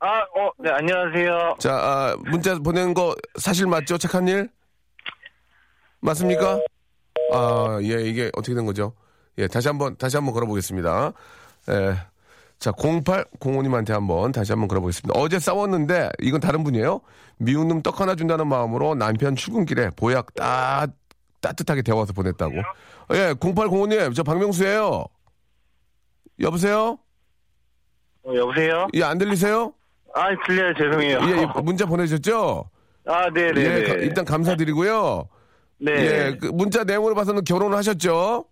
아, 0.00 0.20
어, 0.20 0.50
네, 0.58 0.70
안녕하세요. 0.70 1.56
자, 1.58 1.74
아, 1.74 2.16
문자 2.30 2.56
보낸 2.58 2.94
거 2.94 3.14
사실 3.38 3.66
맞죠? 3.66 3.98
착한 3.98 4.28
일? 4.28 4.48
맞습니까? 6.00 6.60
아, 7.32 7.78
예, 7.82 8.02
이게 8.02 8.30
어떻게 8.34 8.54
된 8.54 8.64
거죠? 8.64 8.92
예, 9.38 9.46
다시 9.48 9.68
한번, 9.68 9.96
다시 9.96 10.16
한번 10.16 10.32
걸어보겠습니다. 10.34 11.12
예. 11.70 11.96
자, 12.58 12.72
0805님한테 12.72 13.90
한번 13.90 14.32
다시 14.32 14.52
한번 14.52 14.68
걸어보겠습니다. 14.68 15.18
어제 15.18 15.38
싸웠는데, 15.38 16.10
이건 16.20 16.40
다른 16.40 16.64
분이에요? 16.64 17.00
미운 17.38 17.68
놈 17.68 17.82
떡 17.82 18.00
하나 18.00 18.14
준다는 18.14 18.46
마음으로 18.48 18.94
남편 18.94 19.36
출근길에 19.36 19.90
보약 19.96 20.34
따, 20.34 20.86
따뜻하게 21.40 21.82
데워서 21.82 22.12
보냈다고. 22.12 22.54
예, 23.12 23.32
0805님, 23.34 24.14
저 24.14 24.22
박명수예요 24.22 25.04
여보세요? 26.40 26.98
어, 28.24 28.34
여보세요? 28.34 28.86
예, 28.94 29.02
안 29.02 29.18
들리세요? 29.18 29.72
아, 30.14 30.28
들려요. 30.46 30.74
죄송해요. 30.74 31.18
예, 31.22 31.42
예, 31.42 31.46
문자 31.62 31.86
보내주셨죠? 31.86 32.68
아, 33.06 33.30
네 33.30 33.52
네. 33.52 33.60
예, 33.62 33.82
가- 33.84 33.94
일단 33.94 34.24
감사드리고요. 34.24 35.28
네. 35.80 35.92
예, 35.92 36.36
그 36.38 36.46
문자 36.46 36.84
내용으로 36.84 37.14
봐서는 37.14 37.44
결혼을 37.44 37.76
하셨죠? 37.78 38.44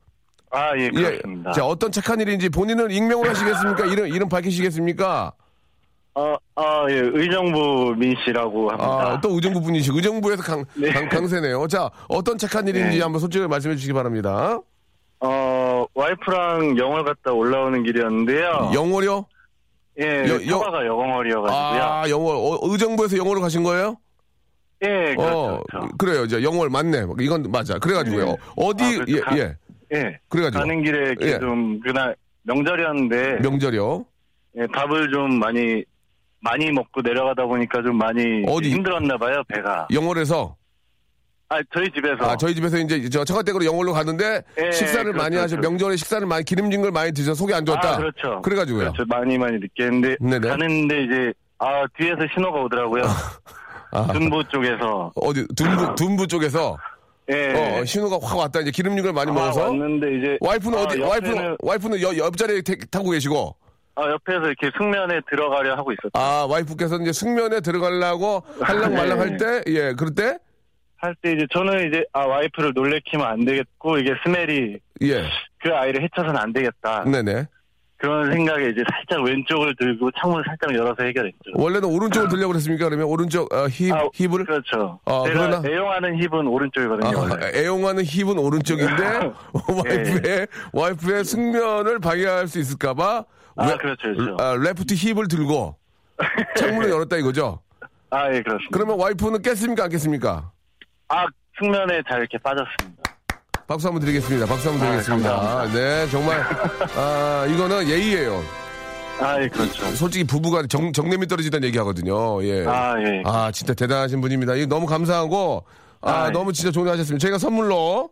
아, 0.50 0.76
예, 0.78 0.84
예. 0.84 0.90
그렇습니다. 0.90 1.52
자, 1.52 1.66
어떤 1.66 1.92
착한 1.92 2.20
일인지 2.20 2.48
본인은 2.48 2.90
익명으로 2.90 3.28
하시겠습니까? 3.30 3.84
이름, 3.86 4.06
이름 4.08 4.28
밝히시겠습니까? 4.28 5.32
어, 6.18 6.34
어, 6.54 6.86
예, 6.88 6.94
의정부 7.12 7.94
민 7.94 8.14
씨라고 8.24 8.70
합니다. 8.70 8.86
아, 9.12 9.20
또 9.20 9.34
의정부 9.34 9.60
분이시고, 9.60 9.98
의정부에서 9.98 10.42
강, 10.42 10.64
네. 10.74 10.90
강, 10.90 11.06
강세네요. 11.10 11.66
자, 11.68 11.90
어떤 12.08 12.38
착한 12.38 12.66
일인지 12.66 12.96
네. 12.96 13.02
한번 13.02 13.20
솔직히 13.20 13.46
말씀해 13.46 13.74
주시기 13.76 13.92
바랍니다. 13.92 14.58
어, 15.20 15.84
와이프랑 15.92 16.78
영월 16.78 17.04
갔다 17.04 17.32
올라오는 17.32 17.82
길이었는데요. 17.82 18.70
영월이요? 18.74 19.26
예, 20.00 20.24
여- 20.26 20.34
여- 20.46 20.48
처가가 20.48 20.86
영월이어가지고요. 20.86 21.82
아, 21.82 22.08
영월. 22.08 22.36
어, 22.36 22.58
의정부에서 22.62 23.18
영월로 23.18 23.42
가신 23.42 23.62
거예요? 23.62 23.96
예, 24.84 25.14
그렇죠. 25.16 25.38
어, 25.38 25.62
그렇죠. 25.70 25.88
그래요. 25.98 26.24
이제 26.24 26.42
영월 26.42 26.70
맞네. 26.70 27.06
이건 27.20 27.50
맞아. 27.50 27.78
그래가지고요. 27.78 28.24
네. 28.24 28.36
어디, 28.56 28.84
아, 28.84 29.04
예, 29.08 29.20
가- 29.20 29.38
예. 29.38 29.54
예. 29.94 30.18
그래가지고. 30.30 30.60
가는 30.62 30.82
길에 30.82 31.14
예. 31.20 31.38
좀, 31.38 31.78
그날 31.80 32.16
명절이었는데, 32.44 33.40
명절이요. 33.42 34.04
예, 34.58 34.66
밥을 34.72 35.10
좀 35.12 35.38
많이, 35.38 35.84
많이 36.46 36.70
먹고 36.70 37.00
내려가다 37.02 37.44
보니까 37.44 37.82
좀 37.82 37.96
많이 37.98 38.44
어디? 38.48 38.70
힘들었나 38.70 39.16
봐요, 39.18 39.42
배가. 39.48 39.88
영월에서. 39.92 40.54
아, 41.48 41.58
저희 41.74 41.88
집에서. 41.92 42.24
아, 42.24 42.36
저희 42.36 42.54
집에서 42.54 42.76
이제 42.78 43.08
저 43.08 43.24
처가댁으로 43.24 43.64
영월로 43.64 43.92
가는데 43.92 44.42
예, 44.60 44.70
식사를 44.72 45.04
그렇죠, 45.12 45.18
많이 45.22 45.36
하셔 45.36 45.56
그렇죠. 45.56 45.68
명절에 45.70 45.96
식사를 45.96 46.26
많이 46.26 46.44
기름진 46.44 46.82
걸 46.82 46.90
많이 46.92 47.12
드셔 47.12 47.34
속이 47.34 47.52
안 47.54 47.64
좋았다. 47.64 47.94
아, 47.94 47.96
그렇죠. 47.98 48.42
그래가지고요. 48.42 48.92
그렇죠. 48.92 49.04
많이 49.08 49.38
많이 49.38 49.58
느꼈는데 49.58 50.16
네네. 50.20 50.48
가는데 50.48 51.04
이제 51.04 51.32
아 51.58 51.84
뒤에서 51.98 52.18
신호가 52.34 52.60
오더라고요. 52.62 53.02
아, 53.92 54.12
둔보 54.12 54.42
쪽에서. 54.48 55.12
어디 55.16 55.46
둔부 55.54 55.94
둔부 55.94 56.26
쪽에서 56.26 56.76
예. 57.30 57.78
어, 57.80 57.84
신호가 57.84 58.18
확 58.24 58.38
왔다. 58.38 58.60
이제 58.60 58.70
기름진 58.72 59.04
걸 59.04 59.12
많이 59.12 59.30
아, 59.30 59.34
먹어서 59.34 59.62
왔는데 59.68 60.18
이제 60.18 60.38
와이프는 60.40 60.78
아, 60.78 60.82
어디 60.82 61.00
옆에는, 61.00 61.08
와이프는 61.08 61.56
와이프는 61.62 62.02
여- 62.02 62.16
옆자리에 62.26 62.62
태- 62.62 62.76
타고 62.90 63.10
계시고 63.10 63.54
아, 63.96 64.10
옆에서 64.10 64.46
이렇게 64.46 64.70
숙면에 64.76 65.20
들어가려 65.28 65.74
하고 65.74 65.90
있었죠. 65.92 66.10
아 66.14 66.46
와이프께서 66.48 66.98
이제 67.00 67.12
숙면에 67.12 67.60
들어가려고 67.60 68.42
할랑 68.60 68.92
말랑 68.94 69.18
할 69.20 69.36
때 69.38 69.62
예 69.68 69.92
그럴 69.94 70.14
때 70.14 70.38
할 70.98 71.14
때 71.22 71.32
이제 71.32 71.46
저는 71.52 71.88
이제 71.88 72.04
아 72.12 72.20
와이프를 72.26 72.72
놀래키면 72.74 73.26
안 73.26 73.44
되겠고 73.44 73.98
이게 73.98 74.14
smell이 74.24 74.78
예 75.02 75.22
그 75.58 75.74
아이를 75.74 76.02
해쳐서는 76.02 76.36
안 76.36 76.52
되겠다. 76.52 77.04
네네 77.04 77.48
그런 77.98 78.30
생각에 78.30 78.66
이제 78.68 78.82
살짝 78.92 79.24
왼쪽을 79.24 79.74
들고 79.76 80.10
창문을 80.20 80.44
살짝 80.46 80.74
열어서 80.74 81.02
해결했죠. 81.02 81.38
원래는 81.54 81.88
오른쪽으로 81.88 82.28
들려고 82.30 82.48
그랬습니까 82.52 82.84
그러면 82.84 83.06
오른쪽 83.06 83.52
어, 83.52 83.66
힙 83.68 83.90
아, 83.92 84.04
hip을 84.14 84.44
그렇죠. 84.44 85.00
아, 85.06 85.22
제가 85.26 85.48
그러나- 85.48 85.62
애용하는 85.68 86.16
hip은 86.20 86.46
오른쪽이거든요. 86.46 87.08
아. 87.34 87.38
애용하는 87.54 88.04
hip은 88.04 88.38
오른쪽인데 88.38 89.02
와이프의 89.84 90.46
와이프의 90.74 91.24
숙면을 91.24 91.98
방해할 91.98 92.46
수 92.48 92.58
있을까봐 92.60 93.24
아, 93.56 93.66
웨- 93.68 93.76
그렇죠, 93.78 94.02
그렇죠. 94.02 94.36
아, 94.38 94.54
left 94.54 94.94
hip을 94.94 95.28
들고 95.28 95.76
창문을 96.58 96.88
열었다 96.90 97.16
이거죠. 97.16 97.60
아, 98.10 98.26
예, 98.32 98.40
그렇습니다. 98.42 98.68
그러면 98.72 98.98
와이프는 99.00 99.42
깼습니까 99.42 99.84
안 99.84 99.90
깼습니까? 99.90 100.50
아, 101.08 101.26
숙면에 101.58 102.00
잘 102.08 102.20
이렇게 102.20 102.38
빠졌습니다. 102.38 103.02
박수 103.66 103.88
한번 103.88 104.00
드리겠습니다. 104.02 104.46
박수 104.46 104.68
한번 104.70 104.86
아, 104.86 104.90
드리겠습니다. 104.90 105.30
감사합니다. 105.36 105.78
네, 105.78 106.08
정말 106.10 106.40
아 106.96 107.46
이거는 107.48 107.88
예의예요. 107.88 108.42
아, 109.20 109.42
예, 109.42 109.48
그렇죠. 109.48 109.86
솔직히 109.96 110.24
부부가 110.24 110.62
정, 110.68 110.92
정냄이 110.92 111.26
떨어지다는 111.26 111.66
얘기 111.66 111.78
하거든요. 111.78 112.42
예. 112.44 112.64
아, 112.66 112.94
예. 113.00 113.22
아, 113.24 113.50
진짜 113.50 113.72
대단하신 113.72 114.20
분입니다. 114.20 114.54
이거 114.56 114.66
너무 114.66 114.84
감사하고, 114.86 115.64
아, 116.02 116.10
아, 116.10 116.26
예. 116.26 116.30
너무 116.32 116.52
진짜 116.52 116.70
좋은 116.70 116.86
일 116.86 116.92
하셨습니다. 116.92 117.22
저희가 117.22 117.38
선물로, 117.38 118.10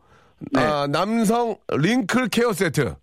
네. 0.53 0.61
아, 0.63 0.87
남성 0.89 1.57
링클 1.69 2.29
케어 2.31 2.55
세트, 2.55 2.95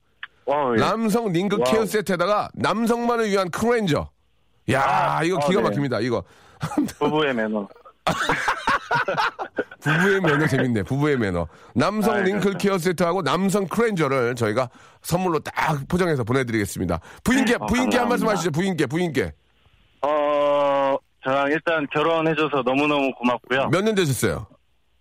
와, 0.46 0.74
예. 0.76 0.80
남성 0.80 1.32
와우. 1.60 1.64
케어 1.72 1.86
세트에다가 1.86 2.50
남성만을 2.54 3.30
위한 3.30 3.50
클렌저. 3.49 4.09
야, 4.72 4.82
아, 5.18 5.24
이거 5.24 5.38
아, 5.38 5.48
기가 5.48 5.62
네. 5.62 5.70
막힙니다. 5.70 6.00
이거. 6.02 6.24
부부의 7.00 7.34
매너. 7.34 7.68
부부의 9.82 10.22
매너 10.22 10.48
재밌네. 10.48 10.84
부부의 10.84 11.18
매너. 11.18 11.48
남성 11.74 12.14
아, 12.16 12.18
wrinkle 12.20 12.39
그렇죠. 12.42 12.58
케어 12.58 12.78
세트하고 12.78 13.22
남성 13.24 13.68
클렌저를 13.68 14.36
저희가 14.36 14.70
선물로 15.02 15.39
딱 15.39 15.54
포장해서 15.88 16.24
보내드리겠습니다. 16.24 17.00
부인께, 17.24 17.56
어, 17.60 17.66
부인께 17.66 17.98
한 17.98 18.10
말씀. 18.10 18.28
하시죠. 18.28 18.52
부인께, 18.52 18.86
부인께. 18.86 19.34
어, 20.04 20.96
저랑 21.24 21.52
일단 21.52 21.88
결혼해줘서 21.94 22.62
너무너무 22.64 23.12
고맙고요. 23.16 23.70
몇 23.70 23.82
년 23.84 23.96
되셨어요? 23.96 24.46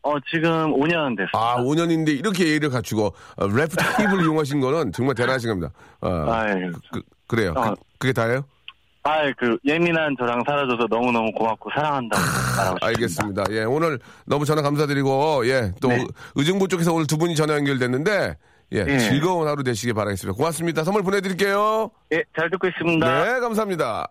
어, 0.03 0.15
지금 0.31 0.73
5년 0.73 1.17
됐어요. 1.17 1.31
아, 1.35 1.57
5년인데 1.63 2.19
이렇게 2.19 2.47
예의를 2.47 2.71
갖추고 2.71 3.07
어, 3.37 3.47
래프 3.47 3.77
팁을 3.77 4.23
이용하신 4.23 4.61
거는 4.61 4.93
정말 4.93 5.15
대단하신 5.15 5.51
겁니다. 5.51 5.73
어, 6.01 6.09
아, 6.09 6.49
예. 6.49 6.71
그, 6.93 7.03
그 7.27 7.37
래요. 7.37 7.55
어. 7.57 7.75
그, 7.99 8.09
게 8.09 8.13
다예요? 8.13 8.45
아, 9.03 9.23
그, 9.39 9.57
예민한 9.65 10.15
저랑 10.19 10.43
살아줘서 10.47 10.87
너무너무 10.89 11.31
고맙고 11.33 11.71
싶습니다. 11.71 12.19
알겠습니다. 12.83 13.45
예, 13.51 13.65
오늘 13.65 13.99
너무 14.27 14.45
전화 14.45 14.63
감사드리고 14.63 15.47
예, 15.47 15.73
또 15.81 15.89
네. 15.89 16.05
의정부 16.35 16.69
쪽에서 16.69 16.93
오늘 16.93 17.07
두 17.07 17.17
분이 17.17 17.35
전화 17.35 17.55
연결됐는데 17.55 18.37
예, 18.73 18.85
예. 18.87 18.99
즐거운 18.99 19.49
하루 19.49 19.63
되시길 19.63 19.95
바라겠습니다. 19.95 20.37
고맙습니다. 20.37 20.85
선물 20.85 21.03
보내드릴게요. 21.03 21.91
예, 22.13 22.23
잘 22.39 22.51
듣고 22.51 22.69
있습니다. 22.69 23.25
네, 23.25 23.41
감사합니다. 23.41 24.07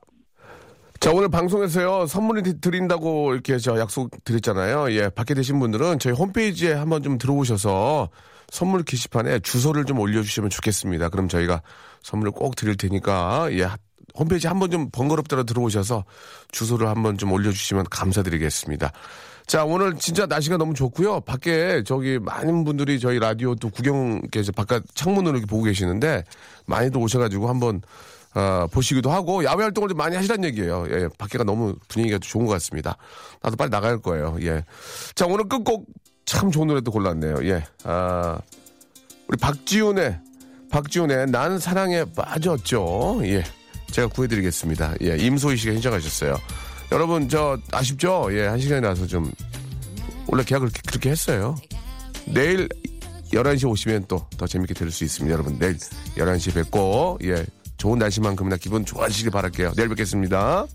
자, 0.99 1.11
오늘 1.13 1.29
방송에서요, 1.29 2.07
선물을 2.07 2.43
드- 2.43 2.59
드린다고 2.59 3.33
이렇게 3.33 3.57
저 3.57 3.79
약속 3.79 4.11
드렸잖아요. 4.25 4.91
예, 4.93 5.07
밖에 5.09 5.33
계신 5.33 5.57
분들은 5.59 5.99
저희 5.99 6.13
홈페이지에 6.13 6.73
한번 6.73 7.01
좀 7.03 7.17
들어오셔서 7.17 8.09
선물 8.49 8.83
게시판에 8.83 9.39
주소를 9.39 9.85
좀 9.85 9.99
올려주시면 9.99 10.49
좋겠습니다. 10.49 11.07
그럼 11.09 11.29
저희가 11.29 11.61
선물을 12.03 12.33
꼭 12.33 12.57
드릴 12.57 12.75
테니까, 12.75 13.47
예, 13.53 13.63
하- 13.63 13.77
홈페이지 14.17 14.47
한번 14.47 14.71
좀 14.71 14.89
번거롭더라도 14.91 15.45
들어오셔서 15.53 16.03
주소를 16.51 16.87
한번 16.89 17.17
좀 17.17 17.31
올려주시면 17.31 17.85
감사드리겠습니다. 17.89 18.91
자, 19.47 19.63
오늘 19.63 19.95
진짜 19.95 20.25
날씨가 20.25 20.57
너무 20.57 20.73
좋고요. 20.73 21.21
밖에 21.21 21.81
저기 21.85 22.19
많은 22.19 22.65
분들이 22.65 22.99
저희 22.99 23.19
라디오 23.19 23.55
또 23.55 23.69
구경, 23.69 24.19
이렇게 24.33 24.51
바깥 24.51 24.83
창문으로 24.95 25.37
이렇게 25.37 25.45
보고 25.49 25.63
계시는데 25.63 26.23
많이들 26.65 26.99
오셔가지고 26.99 27.47
한번 27.47 27.81
어, 28.35 28.67
보시기도 28.71 29.11
하고 29.11 29.43
야외 29.43 29.63
활동을 29.63 29.89
좀 29.89 29.97
많이 29.97 30.15
하시라는 30.15 30.43
얘기예요. 30.45 30.85
예, 30.91 31.07
밖에가 31.17 31.43
너무 31.43 31.75
분위기가 31.87 32.19
좋은 32.19 32.45
것 32.45 32.53
같습니다. 32.53 32.95
나도 33.41 33.55
빨리 33.55 33.69
나갈 33.69 33.99
거예요. 33.99 34.37
예. 34.41 34.63
자, 35.15 35.25
오늘 35.25 35.47
끝곡 35.49 35.87
참 36.25 36.51
좋은 36.51 36.67
노래도 36.67 36.91
골랐네요. 36.91 37.37
예. 37.43 37.63
아, 37.83 38.39
우리 39.27 39.37
박지훈의 39.37 40.19
박지훈의 40.69 41.31
난 41.31 41.57
사랑에 41.59 42.05
빠졌죠. 42.15 43.21
예. 43.23 43.43
제가 43.91 44.07
구해드리겠습니다. 44.09 44.93
예. 45.01 45.17
임소희 45.17 45.57
씨가 45.57 45.73
신청하셨어요. 45.73 46.37
여러분, 46.91 47.27
저, 47.29 47.57
아쉽죠? 47.71 48.27
예. 48.31 48.45
한 48.45 48.59
시간이 48.59 48.81
나서 48.81 49.07
좀, 49.07 49.31
원래 50.27 50.43
계약을 50.43 50.67
그렇게, 50.69 50.81
그렇게 50.87 51.09
했어요. 51.09 51.55
내일 52.25 52.69
11시 53.33 53.67
오시면 53.67 54.05
또 54.07 54.27
더 54.37 54.45
재밌게 54.47 54.73
들을 54.75 54.91
수 54.91 55.03
있습니다. 55.03 55.33
여러분, 55.33 55.57
내일 55.57 55.77
11시에 56.17 56.53
뵙고, 56.53 57.17
예. 57.23 57.43
좋은 57.79 57.97
날씨만큼이나 57.97 58.57
기분 58.57 58.85
좋아지시길 58.85 59.31
바랄게요. 59.31 59.71
내일 59.75 59.89
뵙겠습니다. 59.89 60.67